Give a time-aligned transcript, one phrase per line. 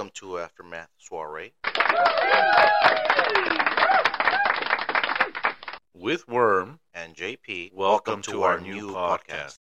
[0.00, 1.52] Welcome to Aftermath Soiree.
[5.92, 7.74] With Worm and JP.
[7.74, 9.58] Welcome to our new podcast.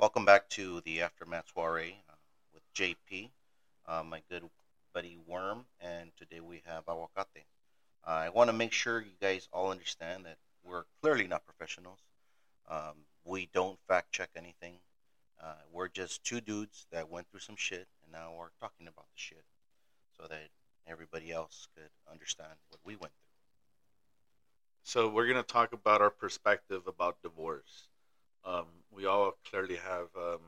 [0.00, 2.14] Welcome back to the Aftermath Soiree uh,
[2.52, 3.30] with JP,
[3.86, 4.42] uh, my good
[4.92, 7.44] buddy Worm, and today we have Aguacate.
[8.04, 12.00] Uh, I want to make sure you guys all understand that we're clearly not professionals.
[12.68, 14.78] Um, we don't fact check anything.
[15.40, 19.06] Uh, we're just two dudes that went through some shit, and now we're talking about
[19.14, 19.44] the shit
[20.20, 20.48] so that
[20.86, 23.30] everybody else could understand what we went through.
[24.82, 27.88] So we're gonna talk about our perspective about divorce.
[28.44, 30.40] Um, we all clearly have um,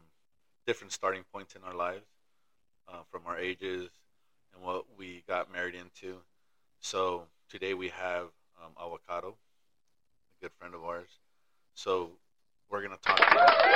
[0.67, 2.07] different starting points in our lives,
[2.89, 3.91] uh, from our ages
[4.55, 6.19] and what we got married into.
[6.81, 8.29] So today we have
[8.63, 9.37] um, Avocado,
[10.39, 11.09] a good friend of ours.
[11.75, 12.11] So
[12.71, 13.73] we're gonna talk about our.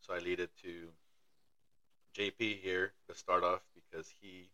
[0.00, 0.88] So I lead it to
[2.16, 4.50] JP here to start off because he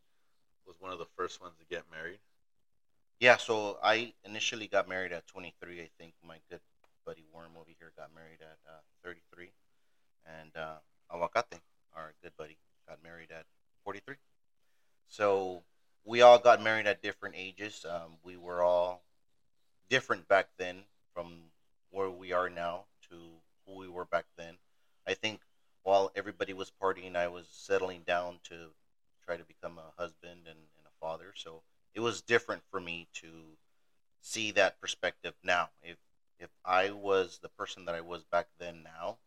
[0.67, 2.19] was one of the first ones to get married.
[3.21, 5.81] Yeah, so I initially got married at 23.
[5.81, 6.61] I think my good
[7.07, 9.51] buddy Worm over here got married at uh, 33,
[10.27, 10.77] and uh,
[11.11, 12.57] our good buddy,
[12.89, 13.45] got married at
[13.85, 14.17] 43.
[15.09, 15.63] So
[16.05, 17.87] we all got married at different ages.
[17.89, 19.03] Um, we were all
[19.89, 20.83] different back then
[21.15, 21.35] from
[21.91, 23.17] where we are now to
[23.67, 24.55] who we were back then.
[25.07, 25.41] I think
[25.85, 28.71] while everybody was partying, I was settling down to
[29.25, 31.33] try to become a husband and, and a father.
[31.37, 31.63] So
[31.95, 33.29] it was different for me to
[34.21, 35.69] see that perspective now.
[35.83, 35.99] If
[36.41, 39.19] if I was the person that I was back then now,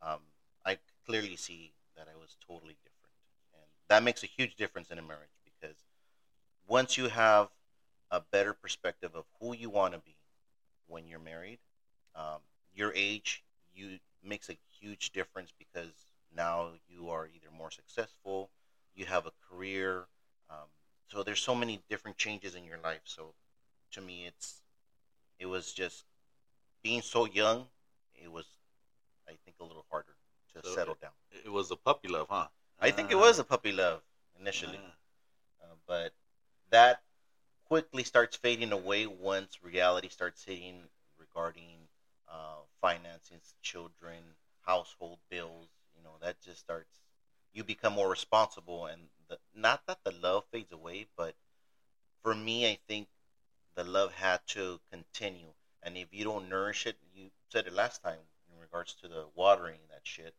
[0.00, 0.20] um,
[0.64, 3.12] I clearly see that I was totally different,
[3.54, 5.76] and that makes a huge difference in a marriage because
[6.68, 7.48] once you have
[8.10, 10.14] a better perspective of who you want to be
[10.86, 11.58] when you're married,
[12.14, 12.40] um,
[12.74, 13.42] your age
[13.74, 15.94] you makes a huge difference because
[16.36, 18.50] now you are either more successful,
[18.94, 20.06] you have a career.
[20.50, 20.68] Um,
[21.08, 23.02] so there's so many different changes in your life.
[23.04, 23.34] So
[23.92, 24.62] to me, it's
[25.38, 26.04] it was just
[26.82, 27.66] being so young.
[28.14, 28.46] It was,
[29.28, 30.14] I think, a little harder
[30.54, 31.12] to So settle down.
[31.44, 32.48] It was a puppy love, huh?
[32.80, 34.02] I think it Ah, was a puppy love
[34.40, 34.92] initially, ah.
[35.62, 36.12] uh, but
[36.70, 37.02] that
[37.66, 40.88] quickly starts fading away once reality starts hitting
[41.18, 41.88] regarding
[42.28, 45.68] uh, finances, children, household bills.
[45.96, 47.00] You know, that just starts.
[47.52, 51.34] You become more responsible, and the, not that the love fades away, but
[52.22, 53.08] for me, I think
[53.74, 55.52] the love had to continue.
[55.82, 58.18] And if you don't nourish it, you said it last time
[58.52, 60.34] in regards to the watering that shit.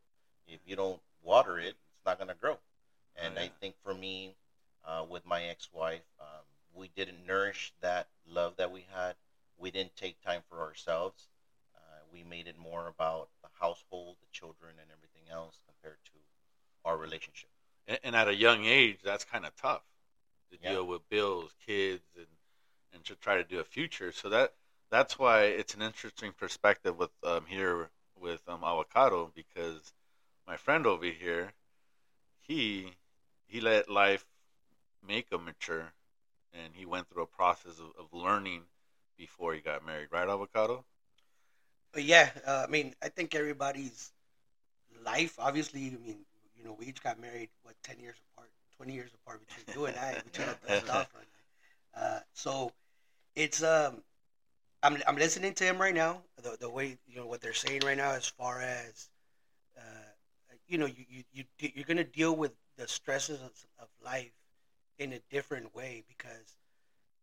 [0.47, 2.57] If you don't water it, it's not gonna grow.
[3.15, 4.35] And Oh, I think for me,
[4.83, 6.43] uh, with my ex-wife, um,
[6.73, 9.15] we didn't nourish that love that we had.
[9.57, 11.27] We didn't take time for ourselves.
[11.75, 11.79] Uh,
[12.11, 13.29] we made it more about
[13.59, 16.11] household, the children, and everything else compared to
[16.85, 17.49] our relationship.
[17.87, 19.83] And, and at a young age, that's kind of tough
[20.51, 20.71] to Yeah.
[20.71, 22.27] deal with bills, kids, and
[22.93, 24.11] and to try to do a future.
[24.11, 24.53] So that
[24.89, 27.89] that's why it's an interesting perspective with um, here
[28.19, 29.93] with um, avocado because
[30.47, 31.53] my friend over here,
[32.41, 32.93] he
[33.47, 34.25] he let life
[35.05, 35.93] make him mature,
[36.53, 38.63] and he went through a process of, of learning
[39.17, 40.09] before he got married.
[40.11, 40.85] Right, avocado?
[41.95, 44.11] But yeah, uh, I mean, I think everybody's
[45.05, 46.17] life, obviously, I mean,
[46.57, 49.85] you know, we each got married, what, 10 years apart, 20 years apart between you
[49.85, 51.09] and I, between the stuff.
[51.15, 52.03] Right?
[52.03, 52.73] Uh, so
[53.33, 54.03] it's, um,
[54.83, 57.83] I'm, I'm listening to him right now, the, the way, you know, what they're saying
[57.85, 59.07] right now, as far as,
[59.77, 60.11] uh,
[60.67, 64.33] you know, you, you, you, you're going to deal with the stresses of, of life
[64.99, 66.57] in a different way because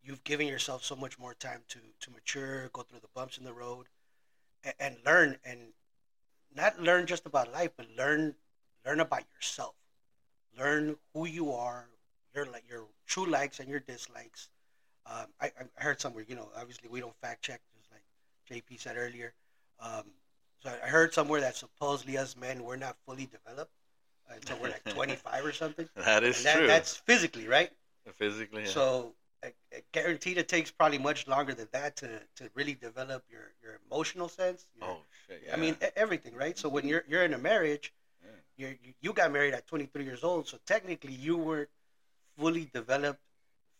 [0.02, 3.44] you've given yourself so much more time to, to mature, go through the bumps in
[3.44, 3.84] the road
[4.64, 5.58] and, and learn and
[6.54, 8.34] not learn just about life, but learn
[8.84, 9.74] learn about yourself.
[10.58, 11.86] Learn who you are,
[12.34, 14.48] your like your true likes and your dislikes.
[15.06, 15.46] Um, I,
[15.78, 18.02] I heard somewhere, you know, obviously we don't fact check, just like
[18.50, 19.32] JP said earlier.
[19.80, 20.04] Um,
[20.62, 23.72] so I heard somewhere that supposedly us men we're not fully developed
[24.30, 25.88] until we're like 25 or something.
[25.96, 26.66] That is that, true.
[26.66, 27.70] That's physically right.
[28.16, 28.68] Physically, yeah.
[28.68, 33.24] So I, I guaranteed it takes probably much longer than that to, to really develop
[33.30, 34.66] your, your emotional sense.
[34.78, 35.42] your- oh shit!
[35.46, 35.54] Yeah.
[35.54, 36.56] I mean everything, right?
[36.58, 37.92] So when you're you're in a marriage,
[38.24, 38.30] Yeah.
[38.56, 41.68] you're, you you got married at 23 years old, so technically you weren't
[42.38, 43.20] fully developed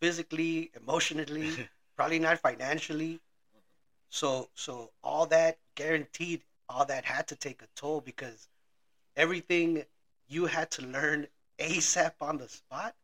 [0.01, 3.21] physically, emotionally, probably not financially.
[4.09, 8.49] So so all that guaranteed, all that had to take a toll because
[9.17, 9.85] everything
[10.29, 11.27] you had to learn
[11.59, 12.95] ASAP on the spot.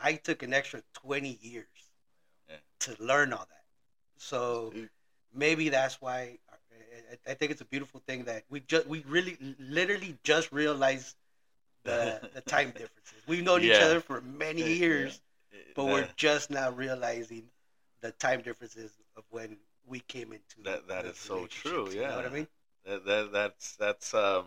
[0.00, 1.66] I took an extra 20 years
[2.48, 2.56] Yeah.
[2.80, 3.64] to learn all that.
[4.18, 4.72] So
[5.32, 9.36] maybe that's why I, I think it's a beautiful thing that we just we really
[9.58, 11.16] literally just realized
[11.84, 13.22] the the time differences.
[13.26, 14.68] We've known each other for many Yeah.
[14.68, 15.20] years,
[15.74, 17.44] but we're just now realizing
[18.00, 19.56] the time differences of when
[19.86, 22.48] we came into That- That is so true, Yeah, You know what I mean?
[22.84, 24.46] That, that that's that's um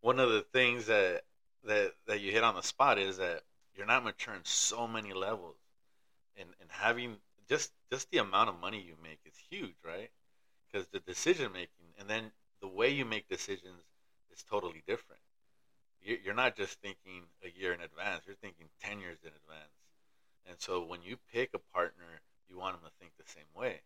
[0.00, 1.24] one of the things that
[1.64, 3.42] that that you hit on the spot is that
[3.76, 5.56] you're not mature in so many levels,
[6.36, 7.16] and and having
[7.48, 10.10] just just the amount of money you make is huge, right?
[10.70, 13.82] Because the decision making and then the way you make decisions
[14.32, 15.20] is totally different.
[16.02, 19.72] You- You're not just thinking a year in advance; you're thinking ten years in advance.
[20.48, 23.80] And so when you pick a partner, you want them to think the same way.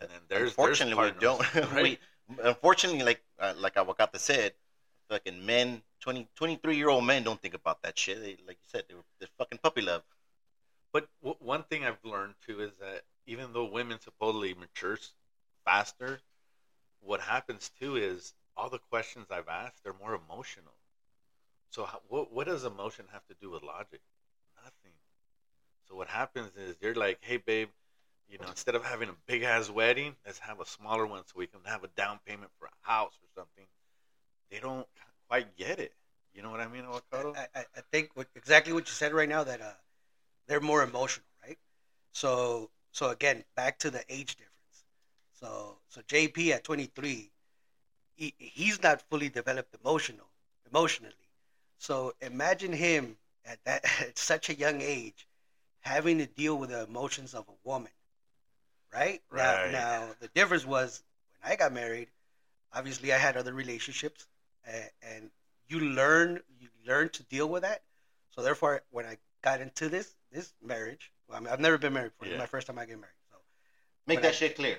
[0.00, 1.38] And then there's unfortunately there's we don't.
[1.42, 1.82] partners, right?
[1.82, 4.54] we, unfortunately, like uh, like Aguacate said,
[5.08, 8.20] fucking men, 20, 23 year old men don't think about that shit.
[8.20, 10.02] They, like you said, they were, they're fucking puppy love.
[10.92, 14.98] But w- one thing I've learned too is that even though women supposedly mature
[15.64, 16.20] faster,
[17.00, 20.74] what happens too is all the questions I've asked they're more emotional.
[21.70, 24.00] So how, what what does emotion have to do with logic?
[24.56, 24.92] Nothing.
[25.88, 27.68] So what happens is you're like, hey babe,
[28.28, 31.34] you know, instead of having a big ass wedding, let's have a smaller one so
[31.36, 33.66] we can have a down payment for a house or something.
[34.54, 34.86] They don't
[35.28, 35.92] quite get it.
[36.32, 37.34] You know what I mean, avocado?
[37.36, 39.72] I, I, I think what, exactly what you said right now that uh,
[40.46, 41.58] they're more emotional, right?
[42.12, 44.84] So so again, back to the age difference.
[45.32, 47.32] So so JP at 23,
[48.14, 50.28] he, he's not fully developed emotional
[50.70, 51.14] emotionally.
[51.78, 55.26] So imagine him at that at such a young age
[55.80, 57.90] having to deal with the emotions of a woman,
[58.92, 59.20] right?
[59.30, 59.72] Right.
[59.72, 61.02] Now now the difference was
[61.40, 62.08] when I got married.
[62.72, 64.26] Obviously, I had other relationships,
[64.66, 65.30] and, and
[65.68, 67.82] you learn you learn to deal with that.
[68.30, 71.92] So therefore, when I got into this this marriage, well, I mean, I've never been
[71.92, 72.26] married before.
[72.26, 73.12] This is my first time I get married.
[73.30, 73.36] So
[74.06, 74.78] Make When that I- shit clear.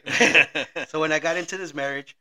[0.88, 2.16] so when I got into this marriage,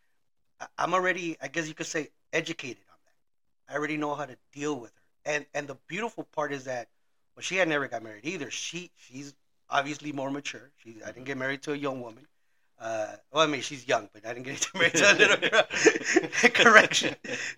[0.61, 3.75] I- I'm already, I guess you could say, educated on that.
[3.75, 5.33] I already know how to deal with her.
[5.33, 6.89] And and the beautiful part is that,
[7.35, 8.51] well, she had never got married either.
[8.51, 9.35] She she's
[9.71, 10.71] obviously more mature.
[10.77, 11.25] She I didn't mm-hmm.
[11.25, 12.27] get married to a young woman.
[12.79, 15.63] Uh, well, I mean she's young, but I didn't get to a little girl.
[16.55, 17.15] Correction.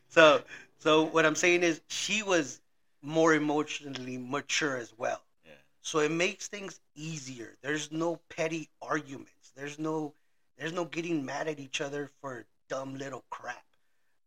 [0.09, 0.43] So
[0.79, 2.61] so what I'm saying is she was
[3.03, 5.23] more emotionally mature as well.
[5.45, 5.53] yeah.
[5.83, 7.57] So it makes things easier.
[7.63, 9.53] There's no petty arguments.
[9.57, 10.13] There's no
[10.59, 13.65] there's no getting mad at each other for dumb little crap.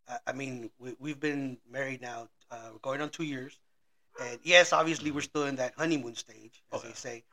[0.07, 3.57] I, I mean, we, we've been married now, uh, going on two years,
[4.21, 7.23] and yes, obviously we're still in that honeymoon stage, as Oh, they say.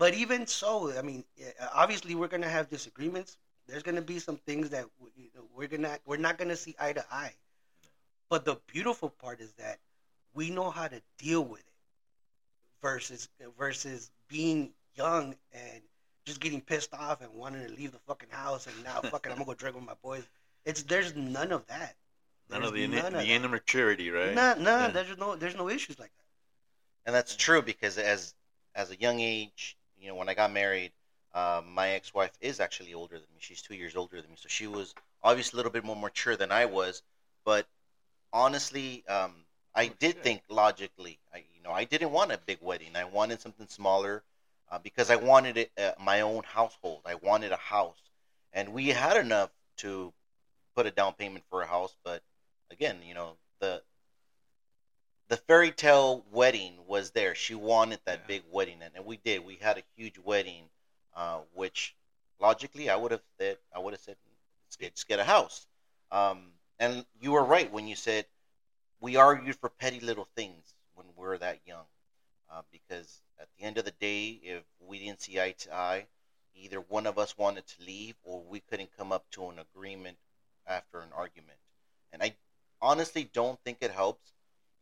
[0.00, 1.24] But even so, I mean,
[1.60, 3.36] uh, obviously we're gonna have disagreements.
[3.66, 6.74] There's gonna be some things that we- you know, we're gonna we're not gonna see
[6.80, 7.34] eye to eye.
[8.30, 9.78] But the beautiful part is that
[10.32, 11.74] we know how to deal with it
[12.80, 15.82] versus versus being young and
[16.24, 19.36] just getting pissed off and wanting to leave the fucking house and now fucking I'm
[19.36, 20.24] gonna go drink with my boys.
[20.64, 21.94] It's there's none of that.
[22.48, 23.30] None of the There's ini- none the of that.
[23.44, 24.32] immaturity, right?
[24.34, 24.88] Nah, nah, Yeah.
[24.88, 26.24] there's no there's no issues like that.
[27.04, 28.34] And that's true because as
[28.74, 30.92] as a young age, you know, when I got married,
[31.34, 33.38] uh, my ex-wife is actually older than me.
[33.40, 36.36] She's two years older than me, so she was obviously a little bit more mature
[36.36, 37.02] than I was.
[37.44, 37.66] But
[38.32, 39.44] honestly, um,
[39.74, 40.22] I Oh, did shit.
[40.22, 41.18] think logically.
[41.32, 42.96] I, you know, I didn't want a big wedding.
[42.96, 44.22] I wanted something smaller
[44.70, 47.02] uh, because I wanted it uh, my own household.
[47.06, 48.00] I wanted a house,
[48.52, 50.12] and we had enough to
[50.76, 51.96] put a down payment for a house.
[52.04, 52.22] But
[52.70, 53.82] again, you know, the
[55.30, 57.36] the fairy tale wedding was there.
[57.36, 58.26] She wanted that Yeah.
[58.26, 59.44] big wedding, and, and we did.
[59.44, 60.68] We had a huge wedding,
[61.14, 61.96] uh, which
[62.40, 64.16] logically I would have said I would have said
[64.66, 65.68] let's get, let's get a house.
[66.10, 68.26] Um, and you were right when you said
[69.00, 71.86] we argued for petty little things when we were that young,
[72.50, 76.06] uh, because at the end of the day, if we didn't see eye to eye,
[76.56, 80.18] either one of us wanted to leave or we couldn't come up to an agreement
[80.66, 81.58] after an argument.
[82.12, 82.34] And I
[82.82, 84.32] honestly don't think it helps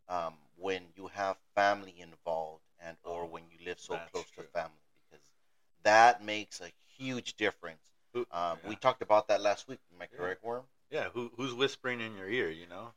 [0.09, 4.45] um, when you have family involved and or when you live so That's close true.
[4.45, 5.25] to family because
[5.83, 7.83] that makes a huge difference.
[8.13, 8.69] Who- Um, yeah.
[8.69, 9.81] We talked about that last week.
[9.95, 10.65] Am I correct, Worm?
[10.91, 12.51] yeah, who who's whispering in your ear?
[12.51, 12.95] You know,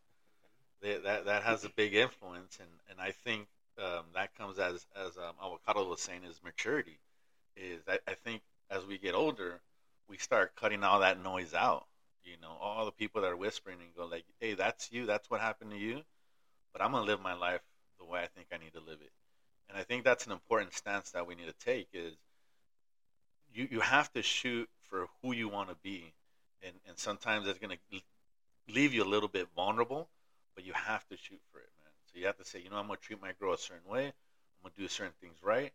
[0.81, 4.85] they, that that has a big influence, and and I think um, that comes as
[4.95, 6.99] as um, Avocado was saying is maturity.
[7.55, 9.61] Is I, I think as we get older,
[10.07, 11.87] we start cutting all that noise out.
[12.23, 15.05] You know, all the people that are whispering and go like, "Hey, that's you.
[15.05, 16.03] That's what happened to you."
[16.73, 17.61] But I'm gonna live my life
[17.99, 19.11] the way I think I need to live it,
[19.69, 21.89] and I think that's an important stance that we need to take.
[21.93, 22.15] Is
[23.53, 26.13] you you have to shoot for who you want to be
[26.63, 28.01] and and sometimes it's going to
[28.73, 30.07] leave you a little bit vulnerable,
[30.55, 31.91] but you have to shoot for it, man.
[32.11, 33.89] So you have to say, you know, I'm going to treat my girl a certain
[33.89, 34.05] way.
[34.05, 35.71] I'm going to do certain things right,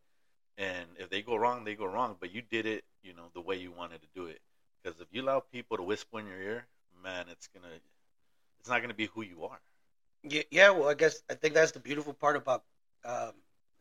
[0.56, 2.16] and if they go wrong, they go wrong.
[2.18, 4.40] But you did it, you know, the way you wanted to do it.
[4.82, 6.66] Because if you allow people to whisper in your ear,
[7.02, 7.74] man, it's gonna,
[8.60, 9.60] it's not gonna be who you are.
[10.28, 10.70] Yeah, yeah.
[10.70, 12.64] Well, I guess I think that's the beautiful part about
[13.04, 13.32] um,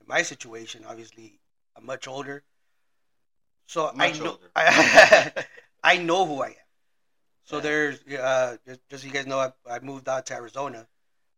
[0.05, 0.83] my situation.
[0.87, 1.39] Obviously,
[1.75, 2.43] I'm much older,
[3.67, 4.51] so Much I know older.
[4.55, 5.31] I,
[5.83, 6.53] I know who I am.
[7.43, 7.61] So Yeah.
[7.61, 10.87] there's uh, just, just so you guys know, I, I moved out to Arizona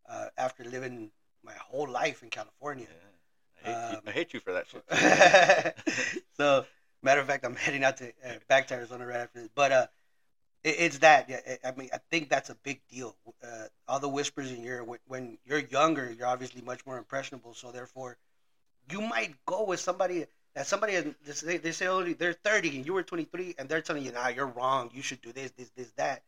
[0.08, 1.10] uh, after living
[1.42, 2.86] my whole life in California.
[3.64, 6.14] I, hate you, Um, I hate you for that shit.
[6.36, 6.64] so,
[7.02, 9.48] matter of fact, I'm heading out to uh, back to Arizona right after this.
[9.54, 9.86] But uh,
[10.64, 11.28] it, it's that.
[11.28, 13.16] Yeah, I- mean, I think that's a big deal.
[13.42, 17.54] Uh, all the whispers in your when, you're younger, you're obviously much more impressionable.
[17.54, 18.16] So therefore,
[18.90, 22.86] you might go with somebody that somebody they say, they say oh, they're 30 and
[22.86, 24.90] you were 23, and they're telling you, nah, you're wrong.
[24.94, 26.22] You should do this, this, this, that.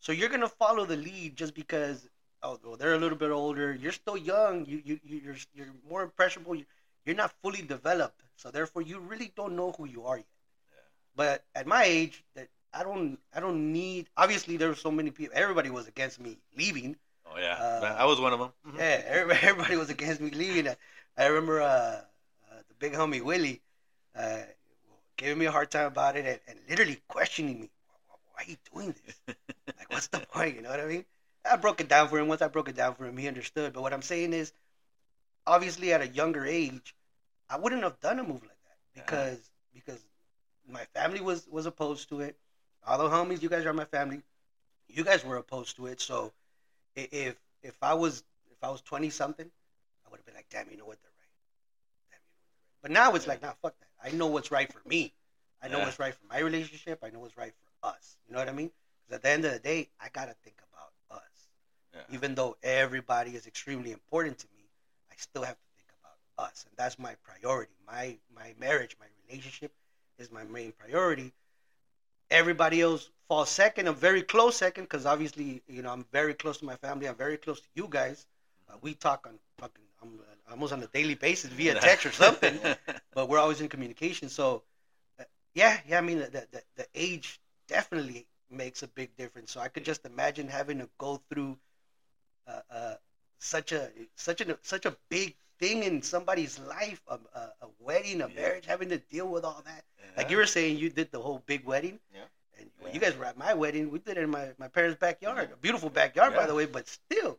[0.00, 2.08] So you're gonna follow the lead just because.
[2.42, 3.72] Oh, well, they're a little bit older.
[3.74, 4.66] You're still young.
[4.66, 6.54] You you you- you're you're more impressionable.
[6.54, 6.66] You,
[7.04, 10.26] you're not fully developed, so therefore you really don't know who you are yet.
[10.72, 10.82] Yeah.
[11.16, 14.08] But at my age, that I don't I don't need.
[14.16, 15.34] Obviously, there were so many people.
[15.36, 16.96] Everybody was against me leaving.
[17.26, 18.52] Oh yeah, Uh, I was one of them.
[18.66, 18.78] Mhm.
[18.78, 20.68] Yeah, everybody, everybody was against me leaving.
[20.68, 20.76] I,
[21.16, 22.02] I remember uh, uh,
[22.68, 23.60] the big homie Willie
[24.14, 24.42] uh,
[25.16, 27.70] giving me a hard time about it and, and literally questioning me.
[28.08, 29.16] Why, why are you doing this?
[29.78, 30.56] like, what's the point?
[30.56, 31.04] You know what I mean?
[31.50, 32.28] I broke it down for him.
[32.28, 33.72] Once I broke it down for him, he understood.
[33.72, 34.52] But what I'm saying is,
[35.46, 36.94] obviously, at a younger age,
[37.50, 40.00] I wouldn't have done a move like that because because
[40.68, 42.36] my family was was opposed to it.
[42.86, 44.22] All the homies, you guys are my family.
[44.88, 46.00] You guys were opposed to it.
[46.00, 46.32] So
[46.94, 49.50] if if I was if I was twenty something,
[50.06, 52.10] I would have been like, damn, you know what, they're right.
[52.10, 52.82] Damn, you know what, they're right.
[52.82, 54.08] But now it's like, nah, fuck that.
[54.08, 55.12] I know what's right for me.
[55.62, 55.84] I know Yeah.
[55.86, 57.00] what's right for my relationship.
[57.02, 58.16] I know what's right for us.
[58.26, 58.70] You know what I mean?
[59.02, 61.48] Because at the end of the day, I gotta think about us.
[61.94, 62.14] Yeah.
[62.14, 64.64] Even though everybody is extremely important to me,
[65.10, 67.72] I still have to think about us, and that's my priority.
[67.86, 69.72] My my marriage, my relationship,
[70.18, 71.32] is my main priority.
[72.30, 76.58] Everybody else falls second, a very close second, because obviously, you know, I'm very close
[76.58, 77.08] to my family.
[77.08, 78.26] I'm very close to you guys.
[78.68, 82.58] Uh, we talk on fucking um, almost on a daily basis via text or something,
[83.14, 84.28] but we're always in communication.
[84.28, 84.62] So,
[85.20, 85.98] uh, yeah, yeah.
[85.98, 89.52] I mean, the, the the age definitely makes a big difference.
[89.52, 91.56] So I could just imagine having to go through
[92.48, 92.94] uh, uh,
[93.38, 98.20] such a such a such a big thing in somebody's life, a, a, a wedding,
[98.20, 98.34] a Yeah.
[98.34, 99.84] marriage, having to deal with all that.
[100.16, 101.98] Like you were saying, you did the whole big wedding.
[102.14, 102.20] Yeah.
[102.58, 102.85] And when Yeah.
[102.96, 105.50] You guys were at my wedding, we did it in my, my parents' backyard.
[105.52, 106.66] A beautiful backyard, by the way.
[106.66, 107.38] But still,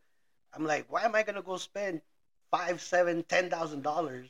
[0.53, 2.01] I'm like, why am I gonna go spend
[2.51, 4.29] five, seven, ten thousand dollars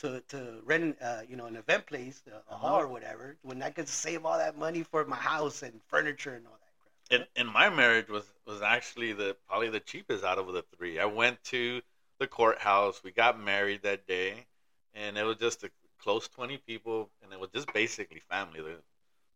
[0.00, 2.58] to to rent, uh, you know, an event place, a, a Uh-huh.
[2.58, 6.34] hall or whatever, when I could save all that money for my house and furniture
[6.34, 6.92] and all that crap.
[7.10, 10.98] and, and my marriage was was actually the probably the cheapest out of the three.
[10.98, 11.82] I went to
[12.18, 13.02] the courthouse.
[13.04, 14.46] We got married that day,
[14.94, 18.60] and it was just a close twenty people, and it was just basically family.
[18.60, 18.78] The,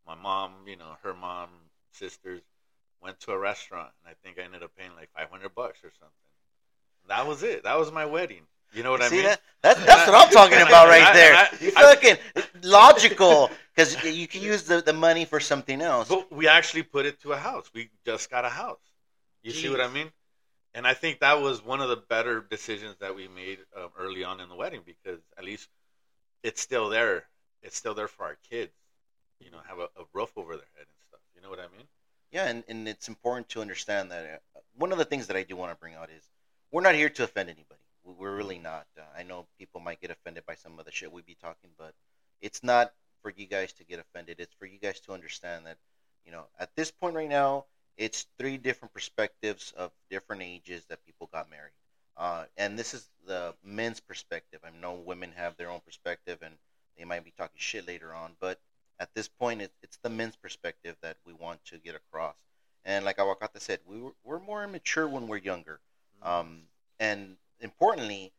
[0.06, 1.48] my mom, you know, her mom,
[1.92, 2.42] sisters,
[3.02, 5.80] went to a restaurant, and I think I ended up paying like five hundred bucks
[5.84, 6.14] or something.
[7.08, 7.64] That was it.
[7.64, 8.42] That was my wedding.
[8.72, 9.26] You know what I See mean?
[9.26, 9.40] that?
[9.62, 11.34] That's that's what I'm talking about right I- there.
[11.34, 12.16] and I- You I- fucking
[12.62, 16.08] logical because you can use the, the money for something else.
[16.08, 17.70] But we actually put it to a house.
[17.74, 18.80] We just got a house.
[19.42, 20.10] You see what I mean?
[20.74, 24.24] And I think that was one of the better decisions that we made uh, early
[24.24, 25.68] on in the wedding because at least
[26.42, 27.24] it's still there.
[27.62, 28.72] It's still there for our kids.
[29.40, 31.20] You know, have a, a roof over their head and stuff.
[31.34, 31.86] You know what I mean?
[32.32, 35.42] Yeah, and, and it's important to understand that uh, one of the things that I
[35.42, 36.22] do want to bring out is
[36.72, 37.80] we're not here to offend anybody.
[38.04, 38.86] We- We're really not.
[38.98, 41.70] Uh, I know people might get offended by some of the shit we be talking,
[41.78, 41.92] but
[42.40, 44.40] it's not for you guys to get offended.
[44.40, 45.76] It's for you guys to understand that,
[46.24, 47.64] you know, at this point right now,
[47.96, 51.72] it's three different perspectives of different ages that people got married.
[52.16, 54.60] Uh, and this is the men's perspective.
[54.64, 56.54] I know women have their own perspective and
[56.98, 58.58] they might be talking shit later on, but
[58.98, 62.34] at this point, it, it's the men's perspective that we want to get across.
[62.84, 65.80] And like Aguacate said, we were, we're more immature when we're younger.
[66.22, 66.62] Um,
[67.00, 68.32] and importantly,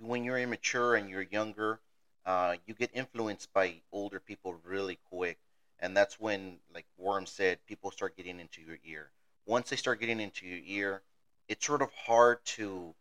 [0.00, 1.80] when you're immature and you're younger,
[2.24, 5.38] uh, you get influenced by older people really quick.
[5.80, 9.10] And that's when, like Worm said, people start getting into your ear.
[9.46, 11.02] Once they start getting into your ear,
[11.48, 12.94] it's sort of hard to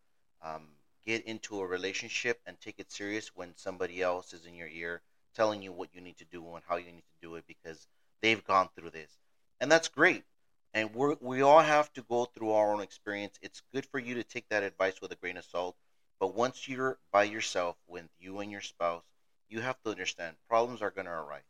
[0.43, 0.63] um,
[1.05, 5.01] get into a relationship and take it serious when somebody else is in your ear
[5.35, 7.87] telling you what you need to do and how you need to do it because
[8.21, 9.17] they've gone through this.
[9.59, 10.23] And that's great.
[10.73, 13.37] And we we all have to go through our own experience.
[13.41, 15.75] It's good for you to take that advice with a grain of salt.
[16.19, 19.03] But once you're by yourself with you and your spouse,
[19.49, 21.41] you have to understand problems are going to arise.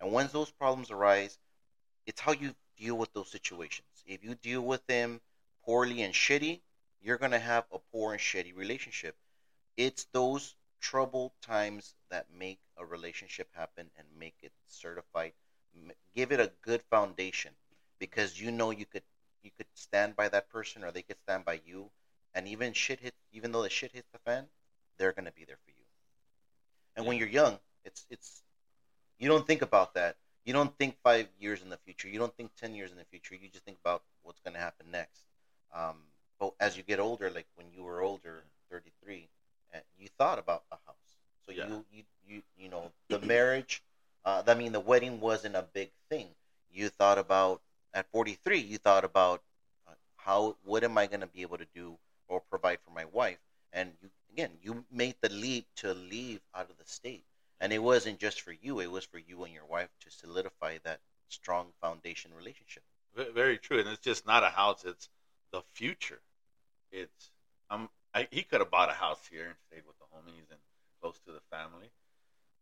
[0.00, 1.38] And once those problems arise,
[2.06, 3.88] it's how you deal with those situations.
[4.06, 5.20] If you deal with them
[5.64, 6.60] poorly and shitty,
[7.00, 9.16] you're going to have a poor and shitty relationship.
[9.76, 15.32] It's those troubled times that make a relationship happen and make it certified.
[16.14, 17.52] Give it a good foundation
[17.98, 19.02] because you know you could
[19.42, 21.90] you could stand by that person or they could stand by you.
[22.34, 24.46] And even shit hit, even though the shit hits the fan,
[24.96, 25.84] they're gonna be there for you.
[26.96, 27.08] And yeah.
[27.08, 28.42] when you're young, it's it's
[29.18, 30.16] you don't think about that.
[30.44, 32.08] You don't think five years in the future.
[32.08, 33.34] You don't think ten years in the future.
[33.34, 35.24] You just think about what's gonna happen next.
[35.74, 35.96] Um,
[36.38, 39.28] but as you get older, like when you were older, 33,
[39.72, 40.96] and you thought about the house.
[41.46, 41.66] So yeah.
[41.68, 43.82] you, you you you know the marriage.
[44.24, 46.28] Uh, I mean, the wedding wasn't a big thing.
[46.72, 47.62] You thought about
[47.94, 48.58] at 43.
[48.58, 49.42] You thought about
[49.86, 51.96] uh, how what am I going to be able to do
[52.28, 53.38] or provide for my wife?
[53.72, 57.24] And you again, you made the leap to leave out of the state,
[57.60, 58.80] and it wasn't just for you.
[58.80, 62.82] It was for you and your wife to solidify that strong foundation relationship.
[63.34, 64.84] Very true, and it's just not a house.
[64.84, 65.08] It's
[65.52, 66.20] the future.
[66.92, 67.30] It's
[67.70, 70.58] I'm I, he could have bought a house here and stayed with the homies and
[71.00, 71.90] close to the family,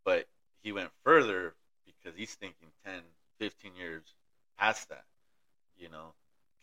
[0.05, 0.27] but
[0.63, 1.55] he went further
[1.87, 3.01] because he's thinking 10,
[3.39, 4.03] 15 years
[4.59, 5.05] past that.
[5.79, 6.15] You know,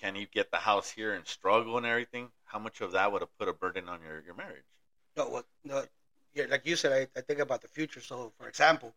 [0.01, 2.29] can you get the house here and struggle and everything?
[2.45, 4.65] How much of that would have put a burden on your your marriage?
[5.15, 5.83] No, what, no,
[6.33, 8.01] yeah, like you said, I, I think about the future.
[8.01, 8.93] So, for example,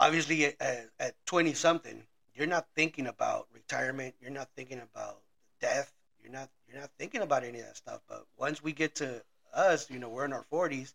[0.00, 2.02] obviously at, at 20 something,
[2.34, 4.14] you're not thinking about retirement.
[4.20, 5.20] You're not thinking about
[5.60, 5.92] death.
[6.20, 8.00] You're not you're not thinking about any of that stuff.
[8.08, 9.22] But once we get to
[9.54, 10.94] us, you know, we're in our 40s.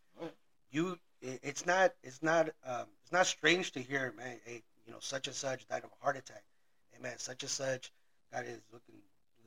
[0.72, 4.36] You, it, it's not it's not um, it's not strange to hear, man.
[4.46, 6.44] Hey, you know, such and such died of a heart attack.
[6.92, 7.92] Hey, man, such and such
[8.34, 8.96] got his looking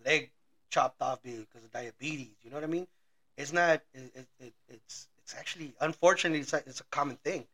[0.04, 0.30] leg
[0.70, 2.36] chopped off because of diabetes.
[2.42, 2.86] You know what I mean?
[3.36, 3.82] It's not.
[3.92, 7.44] It, it, it, it's it's actually unfortunately it's a, it's a common thing.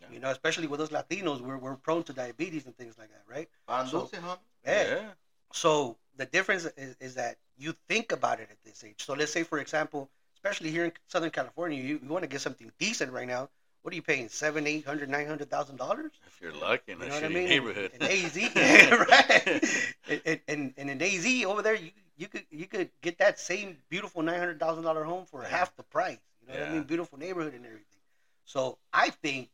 [0.00, 0.08] Yeah.
[0.12, 3.22] You know, especially with us Latinos, we're we're prone to diabetes and things like that,
[3.26, 3.48] right?
[3.86, 4.36] So- huh?
[4.66, 5.08] Yeah.
[5.52, 9.02] So the difference is, is that you think about it at this age.
[9.04, 12.40] So let's say, for example, especially here in Southern California, you, you want to get
[12.40, 13.48] something decent right now.
[13.82, 14.28] What are you paying?
[14.28, 16.12] Seven, eight hundred, nine hundred thousand dollars?
[16.26, 17.48] If you're lucky in You a know what I mean?
[17.48, 18.36] neighborhood, In AZ,
[18.90, 19.64] right?
[20.08, 23.76] And, and, and, in AZ over there, you you could you could get that same
[23.88, 25.48] beautiful nine hundred thousand dollar home for Yeah.
[25.48, 26.18] half the price.
[26.40, 26.84] You know what I mean?
[26.84, 28.00] Beautiful neighborhood and everything.
[28.44, 29.48] So I think,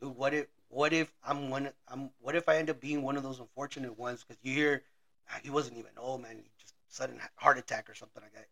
[0.00, 1.70] dude, what if what if I'm one?
[1.88, 4.24] I'm what if I end up being one of those unfortunate ones?
[4.24, 4.93] Because you hear "Ah,
[5.42, 6.36] he wasn't even old, man.
[6.38, 8.46] He just sudden heart attack or something like that.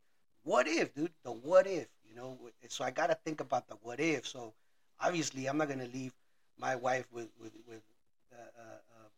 [0.44, 1.12] What if, dude?
[1.24, 2.38] The what if, you know?
[2.68, 4.26] So I got to think about the what if.
[4.26, 4.54] So
[5.00, 6.12] obviously, I'm not gonna leave
[6.58, 7.82] my wife with with with
[8.32, 9.08] uh, uh, uh,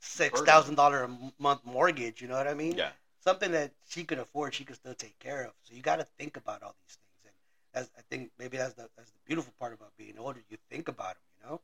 [0.00, 2.20] six thousand dollar a month mortgage.
[2.20, 2.76] You know what I mean?
[2.76, 5.52] yeah, Something that she could afford, she could still take care of.
[5.62, 7.34] So you got to think about all these things, and
[7.72, 10.40] that's I think maybe that's the that's the beautiful part about being older.
[10.50, 11.60] You think about them, you know,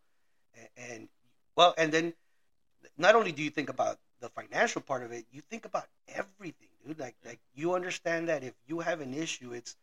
[0.56, 1.08] and, and
[1.56, 2.14] well, and then
[2.96, 6.68] not only do you think about the financial part of it, you think about everything,
[6.86, 6.98] dude.
[6.98, 9.76] Like like you understand that if you have an issue, it's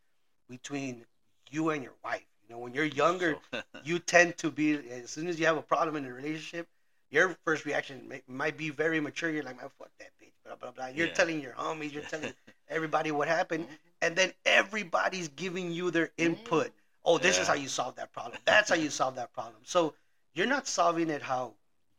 [0.49, 1.05] between
[1.51, 2.25] you and your wife.
[2.47, 5.57] You know, when you're younger, So- you tend to be as soon as you have
[5.57, 6.67] a problem in a relationship,
[7.09, 9.29] your first reaction may, might be very mature.
[9.29, 10.87] You're like, man, fuck that bitch, blah blah blah.
[10.87, 11.13] You're Yeah.
[11.13, 12.33] telling your homies, you're telling
[12.69, 13.75] everybody what happened, mm-hmm.
[14.01, 16.33] and then everybody's giving you their mm-hmm.
[16.33, 16.71] input.
[17.05, 18.39] Oh, this is how you solve that problem.
[18.45, 19.61] That's how you solve that problem.
[19.63, 19.93] So
[20.33, 21.53] you're not solving it how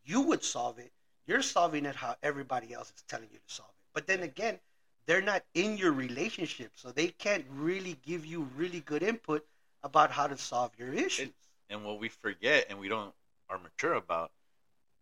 [0.04, 0.90] you would solve it.
[1.26, 3.88] You're solving it how everybody else is telling you to solve it.
[3.92, 4.58] But then again,
[5.06, 9.46] they're not in your relationship, so they can't really give you really good input
[9.82, 11.32] about how to solve your issues.
[11.70, 13.14] and what we forget and we don't
[13.48, 14.30] are mature about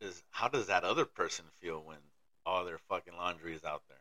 [0.00, 1.98] is how does that other person feel when
[2.46, 3.98] all their fucking laundry is out there?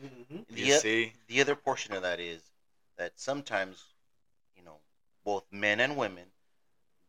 [0.00, 1.12] hmm You The, see?
[1.26, 2.42] the other portion of that is
[2.96, 3.94] that sometimes,
[4.56, 4.80] you know,
[5.24, 6.26] both men and women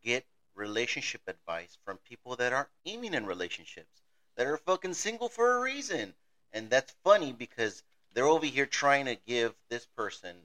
[0.02, 4.02] get relationship advice from people that aren't even in relationships,
[4.36, 6.14] that are fucking single for a reason.
[6.52, 10.36] And that's funny because they're over here trying to give this person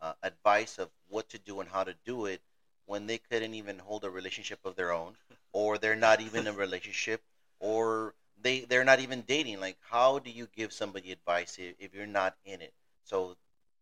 [0.00, 2.40] uh, advice of what to do and how to do it
[2.86, 5.14] when they couldn't even hold a relationship of their own,
[5.52, 7.22] or they're not even in a relationship,
[7.60, 9.60] or they they're not even dating.
[9.60, 12.74] Like, how do you give somebody advice if, if you're not in it?
[13.04, 13.36] So,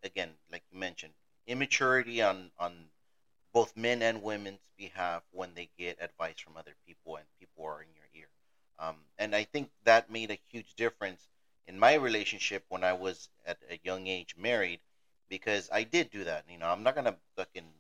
[0.05, 1.15] again, like you mentioned,
[1.47, 2.73] immaturity on on
[3.53, 7.83] both men and women's behalf when they get advice from other people and people are
[7.83, 8.02] in your.
[8.83, 11.29] Um, and I think that made a huge difference
[11.69, 14.81] in my relationship when I was at a young age married
[15.29, 16.45] because I did do that.
[16.51, 17.71] You know, I'm not gonna fucking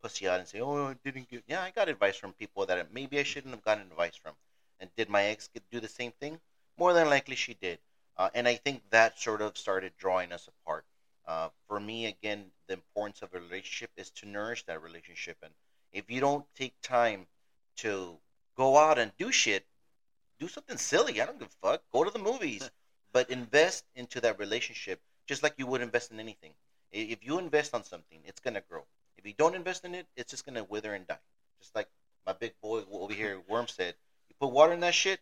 [0.00, 2.92] pussy out and say, "Oh, I didn't get." Yeah, I got advice from people that
[2.92, 4.34] maybe I shouldn't have gotten advice from.
[4.78, 6.40] And did my ex do the same thing?
[6.76, 7.80] More than likely, she did.
[8.16, 10.84] Uh, and I think that sort of started drawing us apart.
[11.26, 15.38] Uh, for me, again, the importance of a relationship is to nourish that relationship.
[15.42, 15.52] And
[15.92, 17.26] if you don't take time
[17.78, 18.18] to
[18.56, 19.66] go out and do shit,
[20.44, 21.20] do something silly.
[21.20, 21.82] I don't give a fuck.
[21.92, 22.70] Go to the movies,
[23.12, 26.52] but invest into that relationship just like you would invest in anything.
[26.92, 28.82] If you invest on something, it's gonna grow.
[29.16, 31.18] If you don't invest in it, it's just gonna wither and die.
[31.58, 31.88] Just like
[32.26, 33.94] my big boy over here, Worm said,
[34.28, 35.20] you put water in that shit,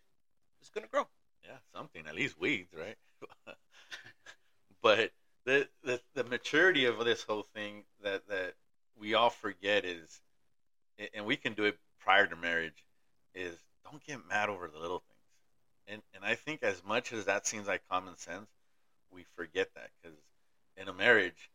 [0.59, 1.07] it's gonna grow.
[1.43, 2.97] Yeah, something at least weeds, right?
[4.81, 5.11] but
[5.45, 8.53] the, the the maturity of this whole thing that that
[8.99, 10.21] we all forget is,
[11.13, 12.85] and we can do it prior to marriage,
[13.33, 15.12] is don't get mad over the little things.
[15.87, 18.47] And and I think as much as that seems like common sense,
[19.11, 20.17] we forget that because
[20.77, 21.49] in a marriage,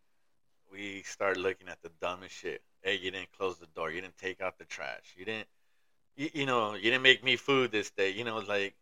[0.70, 2.62] we start looking at the dumbest shit.
[2.82, 3.90] Hey, you didn't close the door.
[3.90, 5.14] You didn't take out the trash.
[5.16, 5.48] You didn't,
[6.16, 8.10] you, you know, you didn't make me food this day.
[8.10, 8.74] You know, like,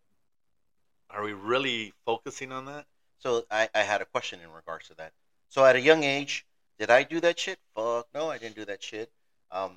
[1.10, 2.86] are we really focusing on that?
[3.18, 5.12] So I, I had a question in regards to that.
[5.48, 6.44] So at a young age,
[6.78, 7.58] did I do that shit?
[7.74, 9.10] Fuck no, I didn't do that shit.
[9.50, 9.76] Um,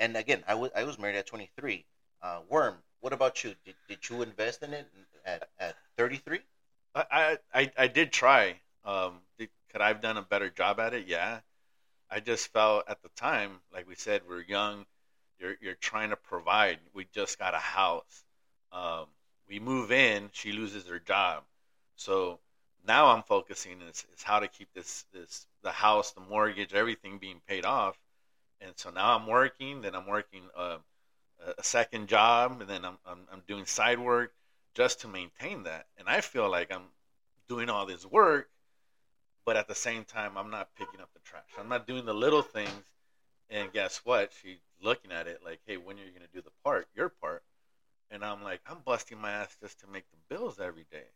[0.00, 1.84] and again, I was I was married at 23.
[2.22, 3.54] Uh, Worm, what about you?
[3.64, 4.88] Did, did you invest in it
[5.24, 6.40] at at 33?
[6.94, 8.56] I I, I did try.
[8.84, 11.06] Um, could I have done a better job at it?
[11.06, 11.40] Yeah.
[12.10, 14.86] I just felt at the time, like we said, we're young.
[15.38, 16.78] You're you're trying to provide.
[16.94, 18.24] We just got a house.
[18.72, 19.06] Um,
[19.48, 20.30] we move in.
[20.32, 21.44] She loses her job.
[21.96, 22.40] So
[22.86, 27.18] now I'm focusing is, is how to keep this this the house, the mortgage, everything
[27.18, 27.98] being paid off.
[28.60, 29.82] And so now I'm working.
[29.82, 30.78] Then I'm working uh,
[31.58, 34.32] a second job, and then I'm, I'm I'm doing side work
[34.74, 35.86] just to maintain that.
[35.96, 36.88] And I feel like I'm
[37.48, 38.48] doing all this work,
[39.44, 41.42] but at the same time, I'm not picking up the trash.
[41.58, 42.84] I'm not doing the little things.
[43.50, 44.30] And guess what?
[44.42, 47.08] She's looking at it like, hey, when are you going to do the part, your
[47.08, 47.42] part?
[48.10, 51.06] And I'm like, I'm busting my ass just to make the bills every day.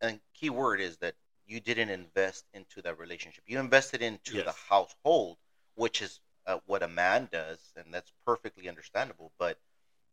[0.00, 1.14] And key word is that
[1.46, 3.44] you didn't invest into that relationship.
[3.46, 4.44] You invested into Yes.
[4.44, 5.38] the household,
[5.74, 9.32] which is uh, what a man does, and that's perfectly understandable.
[9.38, 9.58] But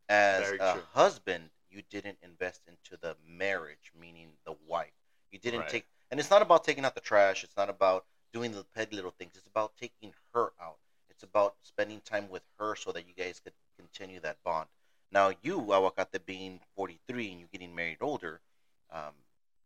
[0.10, 0.84] as Very a true.
[0.94, 4.94] husband, you didn't invest into the marriage, meaning the wife.
[5.32, 5.70] You didn't Right.
[5.70, 7.44] take, and it's not about taking out the trash.
[7.44, 9.36] It's not about doing the petty little things.
[9.36, 10.78] It's about taking her out.
[11.10, 14.68] It's about spending time with her so that you guys could continue that bond.
[15.12, 18.42] Now, you, Aguacate, being 43 and you getting married older,
[18.92, 19.14] um,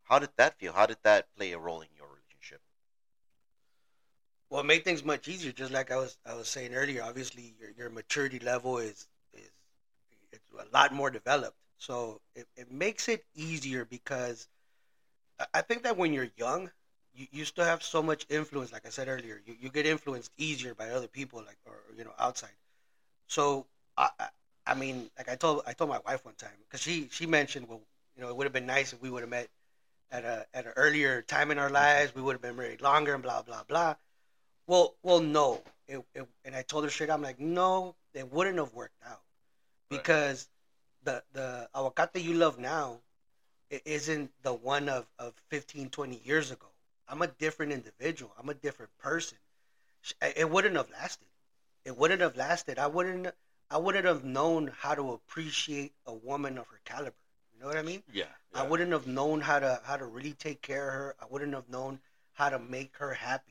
[0.04, 0.74] how did that feel?
[0.74, 2.21] How did that play a role in your relationship?
[4.52, 5.52] Well, it made things much easier.
[5.54, 7.04] Just like I was I was saying earlier.
[7.04, 9.52] Obviously, your your maturity level is is
[10.34, 11.58] it's a lot more developed.
[11.80, 14.48] So it, it makes it easier because
[15.54, 16.72] I- think that when you're young,
[17.14, 18.72] you, you still have so much influence.
[18.72, 22.04] Like I said earlier, you, you get influenced easier by other people, like or you
[22.04, 22.56] know outside.
[23.28, 24.28] So I I,
[24.68, 27.68] I mean, like I told I told my wife one time because she she mentioned
[27.70, 27.82] well
[28.16, 29.50] you know it would have been nice if we would have met
[30.12, 32.16] at a at an earlier time in our lives.
[32.16, 33.96] We would have been married longer and blah blah blah.
[34.72, 35.62] Well, well, no.
[35.90, 37.10] It, it, and I told her straight.
[37.10, 39.20] I'm like, no, it wouldn't have worked out
[39.90, 39.98] Right.
[39.98, 40.48] because
[41.04, 43.02] the the aguacate you love now
[43.70, 46.68] it isn't the one of of 15, 20 years ago.
[47.10, 48.32] I'm a different individual.
[48.40, 49.38] I'm a different person.
[50.22, 51.28] It wouldn't have lasted.
[51.84, 52.80] It wouldn't have lasted.
[52.80, 53.28] I wouldn't.
[53.70, 57.24] I wouldn't have known how to appreciate a woman of her caliber.
[57.54, 58.04] You know what I mean?
[58.14, 58.32] Yeah.
[58.54, 61.16] I wouldn't have known how to how to really take care of her.
[61.22, 62.00] I wouldn't have known
[62.32, 63.51] how to make her happy.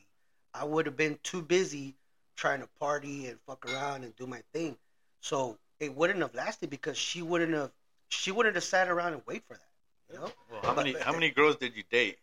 [0.54, 1.94] I would have been too busy
[2.36, 4.76] trying to party and fuck around and do my thing.
[5.20, 7.70] So it wouldn't have lasted because she wouldn't have
[8.08, 10.12] she wouldn't have sat around and wait for that.
[10.12, 12.18] You know, Well, how But- many how many girls did you date?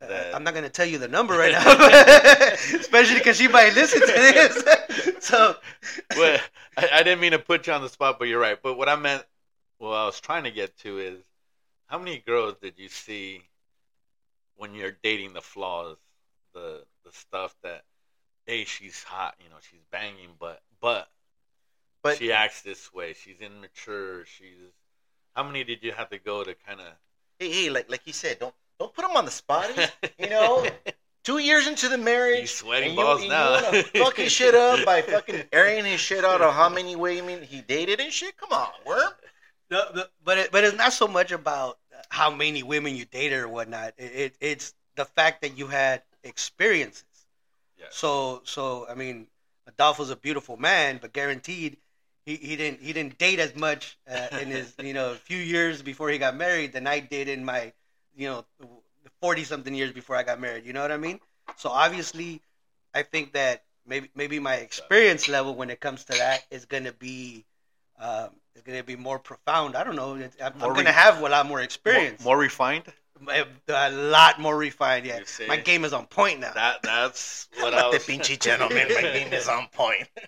[0.00, 3.74] Uh, That- I'm not gonna tell you the number right now, especially because she might
[3.74, 5.14] listen to this.
[5.26, 5.56] so
[6.16, 6.40] well,
[6.76, 8.58] I, I didn't mean to put you on the spot, but you're right.
[8.62, 9.24] But what I meant,
[9.78, 11.18] what I was trying to get to is,
[11.86, 13.42] how many girls did you see
[14.56, 15.96] when you're dating the flaws,
[16.52, 17.82] the the stuff that,
[18.46, 21.08] hey, she's hot, you know, she's banging, but but
[22.02, 24.72] But she acts this way, she's immature, she's.
[25.34, 26.86] How many did you have to go to kind of?
[27.38, 29.70] hey, hey, like like you said, don't don't put him on the spot.
[29.74, 30.66] He's- you know,
[31.24, 33.56] two years into the marriage, He's sweating and you, balls and now.
[33.58, 36.96] You wanna fuck his shit up by fucking airing his shit out of how many
[36.96, 38.36] women he dated and shit.
[38.36, 39.12] Come on, worm.
[39.70, 41.78] No, no, but it, but it's not so much about
[42.10, 43.94] how many women you dated or whatnot.
[43.96, 47.04] It, it it's the fact that you had experiences.
[47.78, 47.86] Yeah.
[47.90, 49.28] So so I mean,
[49.66, 51.76] Adolfo's a beautiful man, but guaranteed
[52.24, 55.82] he, he didn't he didn't date as much uh, in his you know few years
[55.82, 57.72] before he got married than I did in my
[58.16, 58.44] you know
[59.20, 60.64] forty something years before I got married.
[60.64, 61.20] You know what I mean?
[61.56, 62.40] So obviously,
[62.94, 66.92] I think that maybe maybe my experience level when it comes to that is gonna
[66.92, 67.44] be
[67.98, 69.76] um, is gonna be more profound.
[69.76, 70.14] I don't know.
[70.14, 72.84] I'm, I'm gonna have a lot more experience, More, more refined.
[73.68, 75.06] A lot more refined.
[75.06, 75.46] Yeah, see?
[75.46, 76.52] my game is on point now.
[76.52, 78.06] That that's what I Not the was.
[78.06, 78.88] pinchy gentleman.
[78.92, 80.08] My game is on point.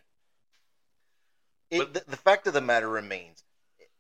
[1.69, 3.43] It, But- the, the fact of the matter remains,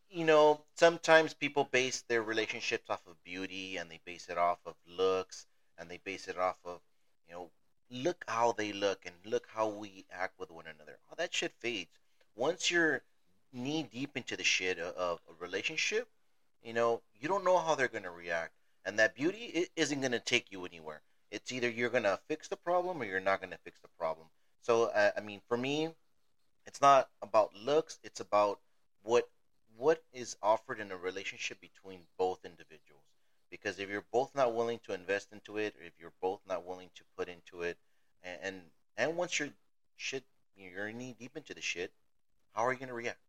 [0.09, 4.59] you know, sometimes people base their relationships off of beauty and they base it off
[4.66, 5.46] of looks
[5.77, 6.81] and they base it off of,
[7.29, 7.51] you know,
[7.90, 10.96] look how they look and look how we act with one another.
[11.11, 11.90] All that shit fades.
[12.37, 13.03] Once you're
[13.53, 16.09] knee deep into the shit of, of a relationship,
[16.62, 18.53] you know, you don't know how they're going to react.
[18.87, 21.03] And that beauty i- isn't going to take you anywhere.
[21.31, 24.29] It's either you're gonna fix the problem or you're not gonna fix the problem.
[24.62, 25.94] So uh, I mean, for me,
[26.66, 27.99] it's not about looks.
[28.05, 28.61] It's about
[29.03, 29.29] what
[29.77, 33.05] what is offered in a relationship between both individuals.
[33.51, 36.64] Because if you're both not willing to invest into it, or if you're both not
[36.64, 37.77] willing to put into it,
[38.22, 39.51] and and, once you're
[39.96, 40.25] shit,
[40.57, 41.92] you're knee deep into the shit,
[42.55, 43.20] how are you gonna react?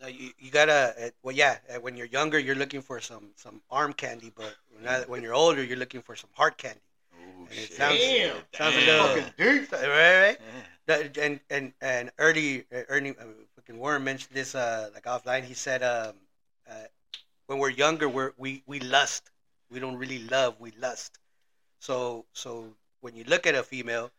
[0.00, 3.30] No, you, you gotta uh, well yeah uh, when you're younger you're looking for some
[3.36, 6.80] some arm candy but when, I- when you're older you're looking for some heart candy
[7.14, 7.72] Ooh, And it shit.
[7.74, 9.72] sounds- Damn, sounds a little- fucking deep.
[9.72, 9.82] right
[10.26, 10.62] right Yeah.
[10.86, 13.24] That- and and and Ernie uh, Ernie uh,
[13.56, 16.14] fucking Warren mentioned this uh like offline he said um
[16.70, 16.86] uh,
[17.46, 19.30] when we're younger we're we we lust
[19.70, 21.18] we don't really love we lust
[21.78, 24.10] so so when you look at a female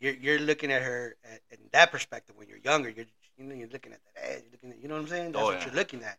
[0.00, 3.06] you're you're looking at her at, in that perspective when you're younger you're
[3.40, 5.32] you know you're looking at that ass you're looking at you know what I'm saying
[5.32, 5.66] that's Oh, what yeah.
[5.66, 6.18] you're looking at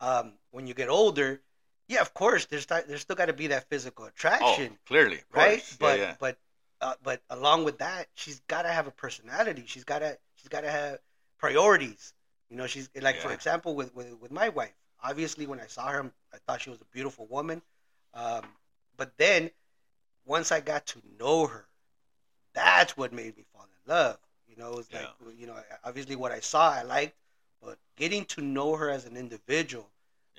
[0.00, 1.40] um when you get older
[1.88, 5.22] yeah of course there's sti- there's still got to be that physical Oh, attraction clearly,
[5.32, 5.64] right?
[5.80, 6.14] But yeah.
[6.20, 6.38] but
[6.80, 9.64] uh, but along with that, she's got to have a personality.
[9.66, 10.98] She's got to she's got to have
[11.38, 12.14] priorities.
[12.50, 14.74] You know, she's like for example with, with with my wife.
[15.02, 17.62] Obviously, when I saw her, I thought she was a beautiful woman.
[18.14, 18.56] Um,
[18.96, 19.50] but then
[20.26, 21.68] once I got to know her,
[22.54, 24.18] that's what made me fall in love.
[24.60, 27.16] Know, it's like you know, obviously what I saw I liked,
[27.62, 29.88] but getting to know her as an individual,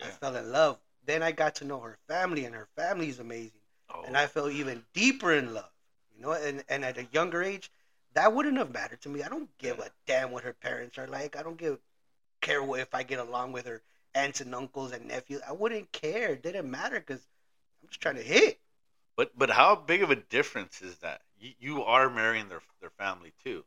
[0.02, 0.78] I fell in love.
[1.06, 3.62] Then I got to know her family, and her family is amazing
[3.94, 4.28] Oh, and I oh.
[4.28, 5.70] fell even deeper in love.
[6.16, 7.72] You know, and, and at a younger age,
[8.14, 9.24] that wouldn't have mattered to me.
[9.24, 11.36] I don't give a damn what her parents are like.
[11.36, 11.80] I don't give
[12.42, 13.82] care what if I get along with her
[14.14, 15.42] aunts and uncles and nephews.
[15.48, 16.34] I wouldn't care.
[16.34, 17.22] It didn't matter because
[17.82, 18.60] I'm just trying to hit.
[19.16, 21.22] But but how big of a difference is that?
[21.40, 23.64] You, you are marrying their their family too,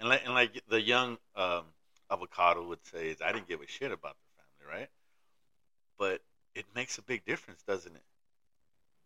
[0.00, 1.64] and like and like the young um,
[2.10, 4.88] avocado would say is I didn't give a shit about their family, right?
[5.98, 6.22] But
[6.54, 8.02] it makes a big difference, doesn't it?